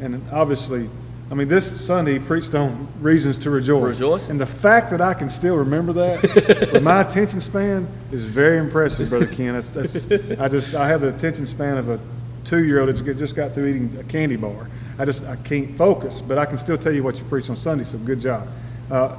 and 0.00 0.22
obviously, 0.30 0.88
I 1.30 1.34
mean, 1.34 1.48
this 1.48 1.84
Sunday 1.84 2.14
he 2.14 2.18
preached 2.20 2.54
on 2.54 2.86
reasons 3.00 3.38
to 3.38 3.50
rejoice. 3.50 4.00
Rejoice. 4.00 4.28
And 4.28 4.40
the 4.40 4.46
fact 4.46 4.90
that 4.90 5.00
I 5.00 5.12
can 5.12 5.28
still 5.28 5.56
remember 5.56 5.92
that 5.94 6.22
with 6.72 6.82
my 6.82 7.00
attention 7.00 7.40
span 7.40 7.88
is 8.12 8.24
very 8.24 8.58
impressive, 8.58 9.08
Brother 9.08 9.26
Ken. 9.26 9.54
That's, 9.54 9.70
that's, 9.70 10.06
I 10.38 10.48
just 10.48 10.74
I 10.74 10.86
have 10.86 11.00
the 11.00 11.08
attention 11.08 11.46
span 11.46 11.78
of 11.78 11.88
a 11.88 11.98
two-year-old 12.44 12.94
that 12.94 13.18
just 13.18 13.34
got 13.34 13.54
through 13.54 13.66
eating 13.66 13.96
a 13.98 14.04
candy 14.04 14.36
bar. 14.36 14.68
I 14.98 15.04
just 15.04 15.24
I 15.24 15.36
can't 15.36 15.76
focus, 15.76 16.20
but 16.20 16.38
I 16.38 16.46
can 16.46 16.58
still 16.58 16.78
tell 16.78 16.92
you 16.92 17.02
what 17.02 17.18
you 17.18 17.24
preached 17.24 17.50
on 17.50 17.56
Sunday. 17.56 17.84
So 17.84 17.98
good 17.98 18.20
job. 18.20 18.46
Uh, 18.90 19.16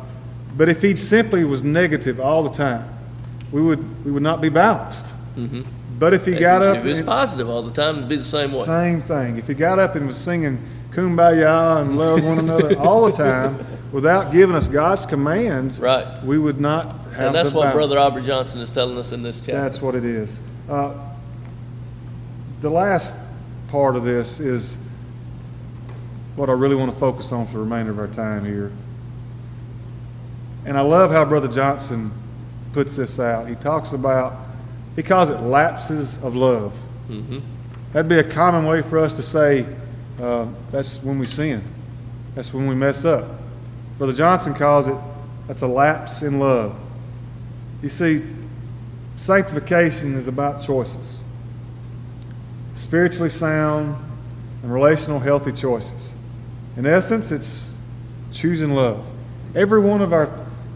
but 0.56 0.70
if 0.70 0.82
he 0.82 0.96
simply 0.96 1.44
was 1.44 1.62
negative 1.62 2.20
all 2.22 2.42
the 2.42 2.50
time, 2.50 2.88
we 3.52 3.62
would 3.62 4.06
we 4.06 4.12
would 4.12 4.24
not 4.24 4.40
be 4.40 4.50
balanced. 4.50 5.14
But 6.00 6.14
if 6.14 6.26
he 6.26 6.36
got 6.36 6.62
up, 6.62 6.78
if 6.78 6.86
it's 6.86 7.00
and- 7.00 7.08
positive 7.08 7.50
all 7.50 7.64
the 7.64 7.72
time, 7.72 7.98
it'd 7.98 8.10
be 8.10 8.18
the 8.18 8.24
same 8.24 8.52
way. 8.52 8.64
same 8.64 9.02
thing. 9.02 9.38
If 9.38 9.48
he 9.48 9.54
got 9.54 9.80
up 9.80 9.96
and 9.96 10.06
was 10.08 10.18
singing 10.18 10.60
"Kumbaya" 10.92 11.82
and 11.82 11.98
"Love 11.98 12.24
one 12.24 12.40
another 12.40 12.78
all 12.80 13.06
the 13.06 13.12
time, 13.14 13.58
without 13.92 14.32
giving 14.32 14.56
us 14.56 14.68
God's 14.68 15.06
commands, 15.06 15.80
Right. 15.80 16.06
we 16.24 16.38
would 16.38 16.60
not 16.60 16.92
have. 17.12 17.28
And 17.28 17.36
that's 17.36 17.50
the 17.50 17.56
what 17.56 17.64
balance. 17.64 17.76
Brother 17.78 18.00
Aubrey 18.00 18.24
Johnson 18.24 18.62
is 18.62 18.70
telling 18.70 18.98
us 18.98 19.12
in 19.12 19.24
this 19.24 19.38
chapter. 19.40 19.54
That's 19.54 19.82
what 19.82 19.96
it 19.96 20.06
is. 20.06 20.40
Uh, 20.70 20.94
the 22.62 22.70
last 22.70 23.18
part 23.70 23.96
of 23.96 24.04
this 24.04 24.40
is 24.40 24.78
what 26.36 26.50
I 26.50 26.54
really 26.54 26.76
want 26.76 26.94
to 26.94 27.00
focus 27.00 27.32
on 27.32 27.48
for 27.48 27.54
the 27.54 27.60
remainder 27.60 27.92
of 27.92 27.98
our 28.00 28.08
time 28.08 28.46
here. 28.46 28.72
And 30.66 30.78
I 30.78 30.82
love 30.82 31.12
how 31.12 31.26
Brother 31.26 31.48
Johnson 31.48 32.12
puts 32.74 32.96
this 32.96 33.20
out. 33.20 33.48
He 33.48 33.56
talks 33.56 33.94
about, 33.94 34.36
he 34.98 35.04
calls 35.04 35.30
it 35.30 35.40
lapses 35.40 36.18
of 36.22 36.36
love. 36.36 36.74
Mhm. 37.10 37.42
That'd 37.94 38.10
be 38.10 38.18
a 38.20 38.24
common 38.24 38.66
way 38.66 38.82
for 38.82 39.00
us 39.00 39.14
to 39.14 39.24
say 39.24 39.66
uh, 40.22 40.46
that's 40.72 41.02
when 41.02 41.20
we 41.20 41.26
sin. 41.26 41.62
That's 42.36 42.54
when 42.54 42.68
we 42.68 42.76
mess 42.76 43.06
up. 43.06 43.24
Brother 43.98 44.12
Johnson 44.14 44.54
calls 44.54 44.88
it 44.88 44.96
that's 45.48 45.62
a 45.62 45.68
lapse 45.68 46.22
in 46.24 46.40
love. 46.40 46.76
You 47.82 47.90
see, 47.90 48.24
sanctification 49.16 50.16
is 50.16 50.28
about 50.28 50.64
choices 50.64 51.22
spiritually 52.76 53.30
sound 53.30 53.96
and 54.62 54.72
relational 54.72 55.20
healthy 55.20 55.52
choices. 55.52 56.14
In 56.76 56.86
essence, 56.86 57.32
it's 57.32 57.76
choosing 58.32 58.72
love. 58.72 59.04
Every 59.56 59.80
one 59.80 60.02
of 60.02 60.14
our 60.14 60.30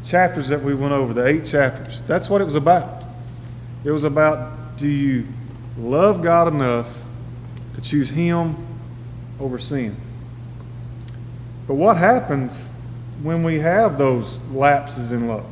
chapters 0.03 0.47
that 0.47 0.63
we 0.63 0.73
went 0.73 0.93
over, 0.93 1.13
the 1.13 1.25
eight 1.27 1.45
chapters, 1.45 2.01
that's 2.07 2.27
what 2.29 2.41
it 2.41 2.45
was 2.45 2.55
about. 2.55 3.00
It 3.83 3.91
was 3.91 4.03
about 4.03 4.77
do 4.77 4.87
you 4.87 5.27
love 5.77 6.21
God 6.21 6.47
enough 6.47 6.91
to 7.75 7.81
choose 7.81 8.09
Him 8.09 8.55
over 9.39 9.59
sin? 9.59 9.95
But 11.67 11.75
what 11.75 11.97
happens 11.97 12.69
when 13.21 13.43
we 13.43 13.59
have 13.59 13.97
those 13.97 14.39
lapses 14.51 15.11
in 15.11 15.27
love? 15.27 15.45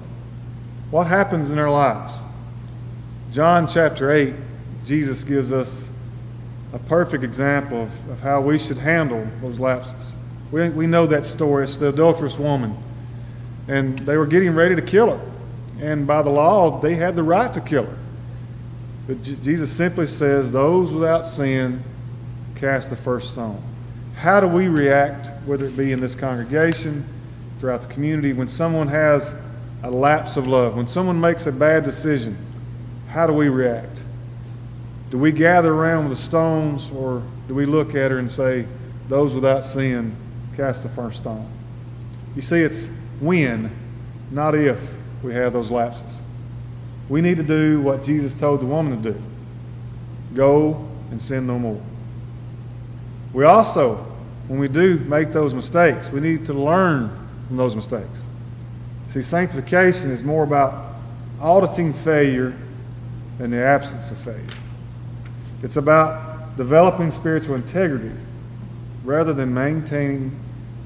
What 0.91 1.07
happens 1.07 1.51
in 1.51 1.59
our 1.59 1.69
lives? 1.69 2.13
John 3.31 3.67
chapter 3.67 4.11
8, 4.11 4.33
Jesus 4.85 5.23
gives 5.23 5.51
us 5.51 5.87
a 6.73 6.79
perfect 6.79 7.23
example 7.23 7.83
of, 7.83 8.09
of 8.09 8.19
how 8.19 8.41
we 8.41 8.57
should 8.57 8.77
handle 8.77 9.27
those 9.41 9.59
lapses. 9.59 10.15
We, 10.51 10.69
we 10.69 10.87
know 10.87 11.05
that 11.05 11.25
story. 11.25 11.63
It's 11.63 11.77
the 11.77 11.89
adulterous 11.89 12.37
woman. 12.37 12.75
And 13.67 13.97
they 13.99 14.17
were 14.17 14.25
getting 14.25 14.55
ready 14.55 14.75
to 14.75 14.81
kill 14.81 15.15
her. 15.15 15.31
And 15.79 16.07
by 16.07 16.23
the 16.23 16.31
law, 16.31 16.79
they 16.79 16.95
had 16.95 17.15
the 17.15 17.23
right 17.23 17.53
to 17.53 17.61
kill 17.61 17.85
her. 17.85 17.97
But 19.09 19.23
Jesus 19.23 19.71
simply 19.71 20.05
says, 20.05 20.51
Those 20.51 20.93
without 20.93 21.25
sin 21.25 21.83
cast 22.53 22.91
the 22.91 22.95
first 22.95 23.31
stone. 23.31 23.59
How 24.15 24.39
do 24.39 24.47
we 24.47 24.67
react, 24.67 25.31
whether 25.47 25.65
it 25.65 25.75
be 25.75 25.91
in 25.91 25.99
this 25.99 26.13
congregation, 26.13 27.03
throughout 27.57 27.81
the 27.81 27.87
community, 27.87 28.33
when 28.33 28.47
someone 28.47 28.87
has 28.89 29.33
a 29.81 29.89
lapse 29.89 30.37
of 30.37 30.45
love, 30.45 30.75
when 30.75 30.85
someone 30.85 31.19
makes 31.19 31.47
a 31.47 31.51
bad 31.51 31.85
decision? 31.85 32.37
How 33.07 33.25
do 33.25 33.33
we 33.33 33.49
react? 33.49 34.03
Do 35.09 35.17
we 35.17 35.31
gather 35.31 35.73
around 35.73 36.07
with 36.07 36.15
the 36.15 36.23
stones, 36.23 36.91
or 36.91 37.23
do 37.47 37.55
we 37.55 37.65
look 37.65 37.95
at 37.95 38.11
her 38.11 38.19
and 38.19 38.29
say, 38.29 38.67
Those 39.07 39.33
without 39.33 39.63
sin 39.63 40.15
cast 40.55 40.83
the 40.83 40.89
first 40.89 41.21
stone? 41.21 41.49
You 42.35 42.43
see, 42.43 42.59
it's 42.59 42.89
when, 43.19 43.71
not 44.29 44.53
if, 44.53 44.79
we 45.23 45.33
have 45.33 45.51
those 45.51 45.71
lapses. 45.71 46.21
We 47.09 47.21
need 47.21 47.37
to 47.37 47.43
do 47.43 47.81
what 47.81 48.03
Jesus 48.03 48.35
told 48.35 48.61
the 48.61 48.65
woman 48.65 49.01
to 49.01 49.13
do 49.13 49.21
go 50.35 50.87
and 51.09 51.19
sin 51.19 51.47
no 51.47 51.57
more. 51.57 51.81
We 53.33 53.45
also, 53.45 53.95
when 54.47 54.59
we 54.59 54.67
do 54.67 54.99
make 54.99 55.31
those 55.31 55.55
mistakes, 55.55 56.11
we 56.11 56.21
need 56.21 56.45
to 56.45 56.53
learn 56.53 57.09
from 57.47 57.57
those 57.57 57.75
mistakes. 57.75 58.25
See, 59.07 59.23
sanctification 59.23 60.11
is 60.11 60.23
more 60.23 60.43
about 60.43 60.95
auditing 61.41 61.93
failure 61.93 62.55
than 63.39 63.49
the 63.49 63.57
absence 63.57 64.11
of 64.11 64.17
failure. 64.19 64.43
It's 65.63 65.77
about 65.77 66.57
developing 66.57 67.09
spiritual 67.09 67.55
integrity 67.55 68.11
rather 69.03 69.33
than 69.33 69.53
maintaining 69.53 70.37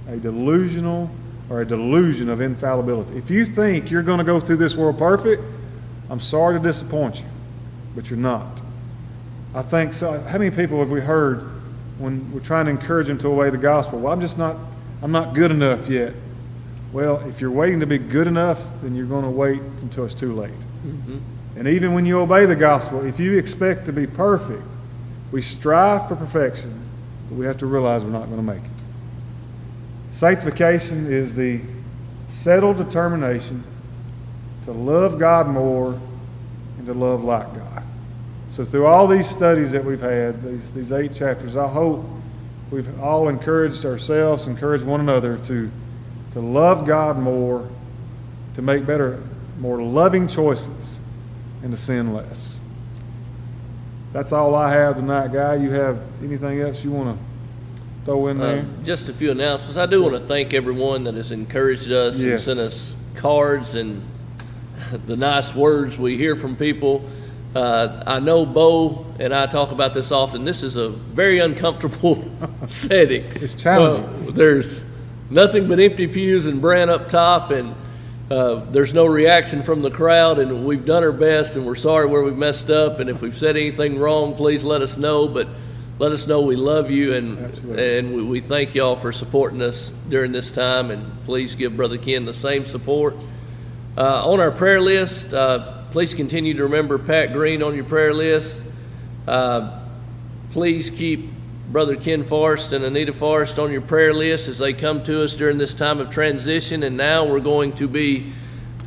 a 0.08 0.18
delusional 0.18 1.10
or 1.50 1.62
a 1.62 1.66
delusion 1.66 2.30
of 2.30 2.42
infallibility. 2.42 3.18
If 3.18 3.30
you 3.30 3.46
think 3.46 3.92
you're 3.92 4.04
going 4.04 4.20
to 4.20 4.24
go 4.24 4.40
through 4.40 4.58
this 4.58 4.76
world 4.76 4.98
perfect, 4.98 5.44
I'm 6.10 6.20
sorry 6.20 6.60
to 6.60 6.64
disappoint 6.64 7.20
you, 7.20 7.26
but 7.96 8.10
you're 8.10 8.20
not. 8.20 8.62
I 9.56 9.62
think 9.62 9.94
so. 9.94 10.20
How 10.20 10.38
many 10.38 10.56
people 10.56 10.80
have 10.80 10.92
we 10.92 11.00
heard 11.00 11.50
when 12.00 12.32
we're 12.32 12.40
trying 12.40 12.66
to 12.66 12.72
encourage 12.72 13.08
them 13.08 13.18
to 13.20 13.28
obey 13.28 13.50
the 13.50 13.58
gospel? 13.58 14.00
Well, 14.00 14.14
I'm 14.14 14.22
just 14.22 14.38
not, 14.38 14.58
I'm 15.02 15.12
not 15.12 15.36
good 15.36 15.52
enough 15.52 15.88
yet. 15.90 16.14
Well, 16.92 17.20
if 17.28 17.42
you're 17.42 17.52
waiting 17.52 17.80
to 17.80 17.88
be 17.88 17.98
good 17.98 18.28
enough, 18.28 18.62
then 18.82 18.96
you're 18.96 19.06
going 19.06 19.24
to 19.24 19.30
wait 19.30 19.62
until 19.82 20.06
it's 20.06 20.14
too 20.14 20.34
late. 20.34 20.52
Mm-hmm. 20.86 21.18
And 21.56 21.68
even 21.68 21.94
when 21.94 22.06
you 22.06 22.20
obey 22.20 22.46
the 22.46 22.56
gospel, 22.56 23.06
if 23.06 23.20
you 23.20 23.38
expect 23.38 23.86
to 23.86 23.94
be 23.94 24.08
perfect, 24.08 24.64
we 25.32 25.42
strive 25.42 26.08
for 26.08 26.16
perfection, 26.16 26.84
but 27.30 27.38
we 27.38 27.46
have 27.46 27.58
to 27.60 27.66
realize 27.66 28.04
we're 28.04 28.12
not 28.12 28.26
going 28.26 28.38
to 28.38 28.44
make 28.44 28.64
it. 28.64 28.86
Sanctification 30.12 31.12
is 31.12 31.36
the 31.36 31.62
settled 32.28 32.78
determination 32.78 33.64
to 34.66 34.72
love 34.72 35.20
God 35.20 35.48
more 35.48 36.00
and 36.78 36.86
to 36.88 36.94
love 36.94 37.24
like 37.24 37.54
God. 37.56 37.84
So, 38.50 38.64
through 38.64 38.86
all 38.86 39.08
these 39.08 39.28
studies 39.28 39.72
that 39.72 39.84
we've 39.84 40.00
had, 40.02 40.44
these, 40.44 40.74
these 40.74 40.92
eight 40.92 41.14
chapters, 41.14 41.58
I 41.58 41.68
hope 41.68 42.06
we've 42.72 43.00
all 43.02 43.28
encouraged 43.30 43.86
ourselves, 43.86 44.46
encouraged 44.48 44.84
one 44.86 45.00
another 45.00 45.38
to, 45.38 45.72
to 46.34 46.40
love 46.40 46.86
God 46.86 47.18
more, 47.18 47.68
to 48.54 48.62
make 48.62 48.86
better, 48.86 49.24
more 49.60 49.82
loving 49.82 50.28
choices, 50.28 51.00
and 51.64 51.72
to 51.72 51.78
sin 51.78 52.14
less. 52.14 52.60
That's 54.12 54.32
all 54.32 54.54
I 54.54 54.72
have 54.72 54.98
tonight, 54.98 55.34
Guy. 55.34 55.56
You 55.56 55.72
have 55.72 56.00
anything 56.24 56.62
else 56.62 56.84
you 56.84 56.92
want 56.92 57.18
to 57.18 58.06
throw 58.06 58.28
in 58.28 58.38
there? 58.38 58.60
Um, 58.60 58.84
just 58.84 59.10
a 59.10 59.14
few 59.14 59.32
announcements. 59.32 59.78
I 59.78 59.88
do 59.88 60.04
want 60.04 60.14
to 60.14 60.20
thank 60.20 60.54
everyone 60.54 61.06
that 61.06 61.16
has 61.16 61.32
encouraged 61.32 61.92
us 61.92 62.20
Yes. 62.20 62.48
and 62.48 62.58
sent 62.58 62.60
us 62.60 62.96
cards 63.16 63.74
and 63.74 64.04
the 64.98 65.18
nice 65.18 65.54
words 65.56 65.98
we 65.98 66.18
hear 66.18 66.36
from 66.36 66.56
people. 66.56 67.08
Uh, 67.56 68.04
I 68.08 68.20
know 68.20 68.46
Bo 68.46 69.06
and 69.20 69.34
I 69.34 69.46
talk 69.46 69.72
about 69.72 69.94
this 69.94 70.12
often. 70.12 70.44
This 70.44 70.64
is 70.64 70.76
a 70.76 70.90
very 70.90 71.40
uncomfortable 71.40 72.24
setting. 72.68 73.24
It's 73.36 73.56
challenging. 73.56 74.06
Uh, 74.06 74.32
there's 74.32 74.86
nothing 75.30 75.68
but 75.68 75.80
empty 75.80 76.08
pews 76.08 76.46
and 76.48 76.62
Brant 76.62 76.90
up 76.90 77.10
top, 77.10 77.52
and 77.52 77.76
uh, 78.32 78.56
there's 78.72 78.94
no 78.94 79.06
reaction 79.06 79.62
from 79.62 79.84
the 79.84 79.92
crowd. 79.92 80.40
And 80.40 80.66
we've 80.66 80.86
done 80.86 81.04
our 81.04 81.12
best, 81.12 81.56
and 81.56 81.66
we're 81.66 81.76
sorry 81.76 82.08
where 82.08 82.24
we've 82.24 82.36
messed 82.36 82.72
up. 82.72 83.00
And 83.00 83.10
if 83.10 83.22
we've 83.22 83.38
said 83.38 83.56
anything 83.56 84.00
wrong, 84.00 84.34
please 84.36 84.64
let 84.64 84.82
us 84.82 84.98
know. 84.98 85.28
But 85.28 85.48
let 86.00 86.12
us 86.12 86.26
know 86.26 86.42
we 86.42 86.56
love 86.56 86.90
you 86.90 87.14
and 87.14 87.38
Absolutely. 87.38 87.98
and 88.00 88.16
we, 88.16 88.24
we 88.24 88.40
thank 88.40 88.74
y'all 88.74 88.96
for 88.96 89.12
supporting 89.12 89.62
us 89.62 89.92
during 90.10 90.32
this 90.32 90.50
time. 90.50 90.90
And 90.90 91.24
please 91.26 91.54
give 91.54 91.78
Brother 91.78 92.00
Ken 92.00 92.26
the 92.26 92.34
same 92.34 92.66
support. 92.66 93.16
Uh, 93.96 94.28
on 94.28 94.40
our 94.40 94.50
prayer 94.50 94.82
list, 94.82 95.32
uh, 95.36 95.84
please 95.92 96.16
continue 96.16 96.56
to 96.56 96.64
remember 96.64 96.98
Pat 96.98 97.32
Green 97.32 97.62
on 97.62 97.76
your 97.76 97.84
prayer 97.84 98.12
list. 98.12 98.60
Uh, 99.28 99.82
please 100.50 100.90
keep 100.90 101.30
Brother 101.72 101.96
Ken 101.96 102.24
Forrest 102.24 102.74
and 102.74 102.84
Anita 102.84 103.14
Forrest 103.14 103.60
on 103.60 103.72
your 103.72 103.82
prayer 103.82 104.12
list 104.12 104.48
as 104.48 104.58
they 104.58 104.74
come 104.74 105.04
to 105.04 105.24
us 105.24 105.36
during 105.36 105.60
this 105.60 105.76
time 105.76 106.00
of 106.00 106.10
transition. 106.10 106.82
And 106.82 106.98
now 106.98 107.28
we're 107.28 107.40
going 107.40 107.74
to 107.74 107.88
be 107.88 108.34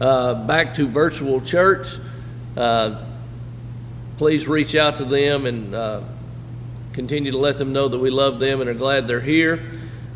uh, 0.01 0.45
back 0.45 0.75
to 0.75 0.88
virtual 0.88 1.40
church. 1.40 1.87
Uh, 2.57 3.05
please 4.19 4.49
reach 4.49 4.75
out 4.75 4.97
to 4.97 5.05
them 5.05 5.47
and 5.47 5.73
uh, 5.73 6.01
continue 6.95 7.31
to 7.31 7.38
let 7.38 7.59
them 7.59 7.73
know 7.73 7.87
that 7.87 7.99
we 7.99 8.11
love 8.11 8.40
them 8.40 8.61
and 8.61 8.69
are 8.69 8.75
glad 8.75 9.07
they're 9.07 9.21
here. 9.21 9.71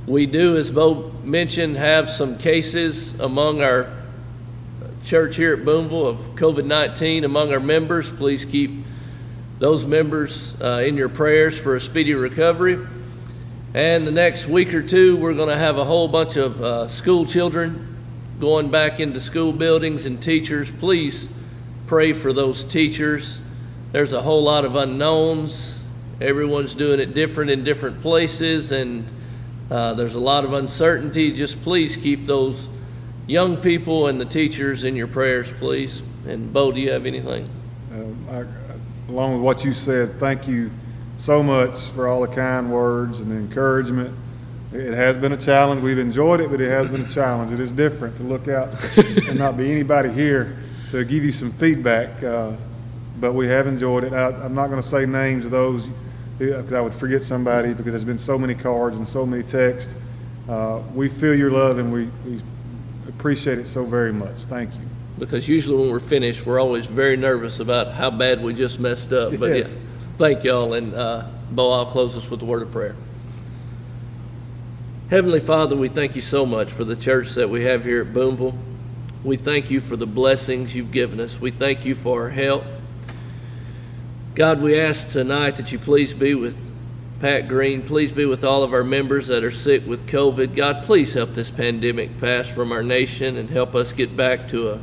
We 0.08 0.26
do, 0.26 0.56
as 0.56 0.68
Bo 0.72 1.12
mentioned, 1.22 1.76
have 1.76 2.10
some 2.10 2.38
cases 2.38 3.16
among 3.20 3.62
our 3.62 3.99
church 5.04 5.36
here 5.36 5.54
at 5.54 5.64
Boonville 5.64 6.06
of 6.06 6.18
COVID 6.34 6.66
19 6.66 7.24
among 7.24 7.52
our 7.52 7.60
members. 7.60 8.10
Please 8.10 8.44
keep 8.44 8.70
those 9.58 9.84
members 9.84 10.60
uh, 10.60 10.82
in 10.86 10.96
your 10.96 11.08
prayers 11.08 11.58
for 11.58 11.76
a 11.76 11.80
speedy 11.80 12.14
recovery. 12.14 12.78
And 13.74 14.06
the 14.06 14.10
next 14.10 14.46
week 14.46 14.74
or 14.74 14.82
two, 14.82 15.16
we're 15.16 15.34
going 15.34 15.48
to 15.48 15.56
have 15.56 15.78
a 15.78 15.84
whole 15.84 16.08
bunch 16.08 16.36
of 16.36 16.60
uh, 16.60 16.88
school 16.88 17.24
children 17.24 17.96
going 18.40 18.70
back 18.70 19.00
into 19.00 19.20
school 19.20 19.52
buildings 19.52 20.06
and 20.06 20.20
teachers. 20.20 20.70
Please 20.70 21.28
pray 21.86 22.12
for 22.12 22.32
those 22.32 22.64
teachers. 22.64 23.40
There's 23.92 24.12
a 24.12 24.22
whole 24.22 24.42
lot 24.42 24.64
of 24.64 24.76
unknowns. 24.76 25.82
Everyone's 26.20 26.74
doing 26.74 27.00
it 27.00 27.14
different 27.14 27.50
in 27.50 27.64
different 27.64 28.02
places, 28.02 28.72
and 28.72 29.04
uh, 29.70 29.94
there's 29.94 30.14
a 30.14 30.20
lot 30.20 30.44
of 30.44 30.52
uncertainty. 30.52 31.32
Just 31.32 31.62
please 31.62 31.96
keep 31.96 32.26
those 32.26 32.68
young 33.30 33.56
people 33.56 34.08
and 34.08 34.20
the 34.20 34.24
teachers 34.24 34.82
in 34.84 34.96
your 34.96 35.06
prayers, 35.06 35.50
please. 35.52 36.02
And 36.26 36.52
Bo, 36.52 36.72
do 36.72 36.80
you 36.80 36.90
have 36.90 37.06
anything? 37.06 37.48
Um, 37.94 38.16
I- 38.30 38.44
Along 39.10 39.32
with 39.34 39.42
what 39.42 39.64
you 39.64 39.72
said, 39.74 40.20
thank 40.20 40.46
you 40.46 40.70
so 41.16 41.42
much 41.42 41.88
for 41.88 42.06
all 42.06 42.20
the 42.20 42.28
kind 42.28 42.70
words 42.70 43.18
and 43.18 43.28
the 43.28 43.34
encouragement. 43.34 44.14
It 44.72 44.94
has 44.94 45.18
been 45.18 45.32
a 45.32 45.36
challenge. 45.36 45.82
We've 45.82 45.98
enjoyed 45.98 46.40
it, 46.40 46.48
but 46.48 46.60
it 46.60 46.70
has 46.70 46.88
been 46.88 47.00
a 47.02 47.08
challenge. 47.08 47.52
It 47.52 47.58
is 47.58 47.72
different 47.72 48.16
to 48.18 48.22
look 48.22 48.46
out 48.46 48.68
and 49.28 49.36
not 49.36 49.56
be 49.56 49.72
anybody 49.72 50.10
here 50.10 50.56
to 50.90 51.04
give 51.04 51.24
you 51.24 51.32
some 51.32 51.50
feedback. 51.50 52.22
uh, 52.22 52.52
But 53.20 53.32
we 53.32 53.48
have 53.48 53.66
enjoyed 53.66 54.04
it. 54.04 54.12
I- 54.12 54.28
I'm 54.44 54.54
not 54.54 54.68
going 54.70 54.80
to 54.80 54.88
say 54.88 55.06
names 55.06 55.44
of 55.44 55.50
those 55.50 55.88
because 56.38 56.72
I 56.72 56.80
would 56.80 56.94
forget 56.94 57.24
somebody 57.24 57.74
because 57.74 57.90
there's 57.92 58.04
been 58.04 58.16
so 58.16 58.38
many 58.38 58.54
cards 58.54 58.96
and 58.96 59.08
so 59.08 59.26
many 59.26 59.42
texts. 59.42 59.94
Uh, 60.48 60.78
We 60.94 61.08
feel 61.08 61.34
your 61.34 61.50
love 61.50 61.78
and 61.78 61.92
we 61.92 62.08
we 62.24 62.40
appreciate 63.20 63.58
it 63.58 63.66
so 63.66 63.84
very 63.84 64.14
much. 64.14 64.34
Thank 64.48 64.72
you. 64.74 64.80
Because 65.18 65.46
usually 65.46 65.76
when 65.76 65.90
we're 65.90 66.00
finished, 66.00 66.46
we're 66.46 66.58
always 66.58 66.86
very 66.86 67.18
nervous 67.18 67.60
about 67.60 67.92
how 67.92 68.10
bad 68.10 68.42
we 68.42 68.54
just 68.54 68.80
messed 68.80 69.12
up. 69.12 69.38
But 69.38 69.50
yeah, 69.50 69.56
Yes. 69.56 69.78
thank 70.16 70.42
y'all. 70.42 70.72
And 70.72 70.94
uh, 70.94 71.26
Bo, 71.50 71.70
I'll 71.70 71.84
close 71.84 72.16
us 72.16 72.30
with 72.30 72.40
a 72.40 72.46
word 72.46 72.62
of 72.62 72.72
prayer. 72.72 72.96
Heavenly 75.10 75.40
Father, 75.40 75.76
we 75.76 75.88
thank 75.88 76.16
you 76.16 76.22
so 76.22 76.46
much 76.46 76.72
for 76.72 76.84
the 76.84 76.96
church 76.96 77.34
that 77.34 77.50
we 77.50 77.64
have 77.64 77.84
here 77.84 78.00
at 78.00 78.14
Boonville. 78.14 78.56
We 79.22 79.36
thank 79.36 79.70
you 79.70 79.82
for 79.82 79.96
the 79.96 80.06
blessings 80.06 80.74
you've 80.74 80.92
given 80.92 81.20
us. 81.20 81.38
We 81.38 81.50
thank 81.50 81.84
you 81.84 81.94
for 81.94 82.22
our 82.22 82.30
health. 82.30 82.80
God, 84.34 84.62
we 84.62 84.80
ask 84.80 85.10
tonight 85.10 85.56
that 85.56 85.72
you 85.72 85.78
please 85.78 86.14
be 86.14 86.34
with 86.34 86.69
Pat 87.20 87.48
Green. 87.48 87.82
Please 87.82 88.12
be 88.12 88.24
with 88.24 88.44
all 88.44 88.62
of 88.62 88.72
our 88.72 88.82
members 88.82 89.26
that 89.26 89.44
are 89.44 89.50
sick 89.50 89.86
with 89.86 90.06
COVID. 90.06 90.54
God, 90.54 90.84
please 90.84 91.12
help 91.12 91.34
this 91.34 91.50
pandemic 91.50 92.18
pass 92.18 92.48
from 92.48 92.72
our 92.72 92.82
nation 92.82 93.36
and 93.36 93.50
help 93.50 93.74
us 93.74 93.92
get 93.92 94.16
back 94.16 94.48
to 94.48 94.70
a 94.70 94.80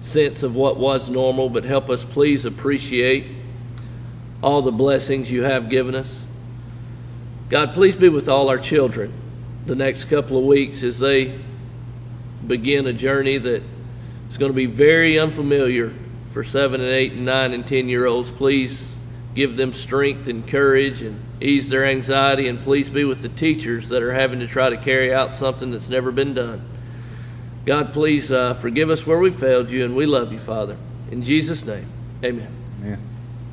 sense 0.00 0.44
of 0.44 0.54
what 0.54 0.76
was 0.76 1.10
normal, 1.10 1.48
but 1.48 1.64
help 1.64 1.90
us 1.90 2.04
please 2.04 2.44
appreciate 2.44 3.24
all 4.40 4.62
the 4.62 4.70
blessings 4.70 5.32
you 5.32 5.42
have 5.42 5.68
given 5.68 5.96
us. 5.96 6.22
God, 7.50 7.74
please 7.74 7.96
be 7.96 8.08
with 8.08 8.28
all 8.28 8.48
our 8.48 8.58
children 8.58 9.12
the 9.66 9.74
next 9.74 10.04
couple 10.04 10.38
of 10.38 10.44
weeks 10.44 10.84
as 10.84 11.00
they 11.00 11.40
begin 12.46 12.86
a 12.86 12.92
journey 12.92 13.38
that 13.38 13.62
is 14.30 14.38
going 14.38 14.50
to 14.50 14.56
be 14.56 14.66
very 14.66 15.18
unfamiliar 15.18 15.92
for 16.30 16.44
seven 16.44 16.80
and 16.80 16.90
eight 16.90 17.14
and 17.14 17.24
nine 17.24 17.52
and 17.52 17.66
ten 17.66 17.88
year 17.88 18.06
olds. 18.06 18.30
Please 18.30 18.94
give 19.34 19.56
them 19.56 19.72
strength 19.72 20.28
and 20.28 20.46
courage 20.46 21.02
and 21.02 21.20
ease 21.42 21.68
their 21.68 21.84
anxiety, 21.84 22.48
and 22.48 22.60
please 22.60 22.90
be 22.90 23.04
with 23.04 23.22
the 23.22 23.28
teachers 23.28 23.88
that 23.88 24.02
are 24.02 24.12
having 24.12 24.40
to 24.40 24.46
try 24.46 24.70
to 24.70 24.76
carry 24.76 25.12
out 25.12 25.34
something 25.34 25.70
that's 25.70 25.88
never 25.88 26.12
been 26.12 26.34
done. 26.34 26.64
God, 27.64 27.92
please 27.92 28.32
uh, 28.32 28.54
forgive 28.54 28.90
us 28.90 29.06
where 29.06 29.18
we 29.18 29.30
failed 29.30 29.70
you, 29.70 29.84
and 29.84 29.94
we 29.94 30.06
love 30.06 30.32
you, 30.32 30.38
Father. 30.38 30.76
In 31.10 31.22
Jesus' 31.22 31.64
name, 31.64 31.86
amen. 32.24 32.52
Yeah. 32.84 32.96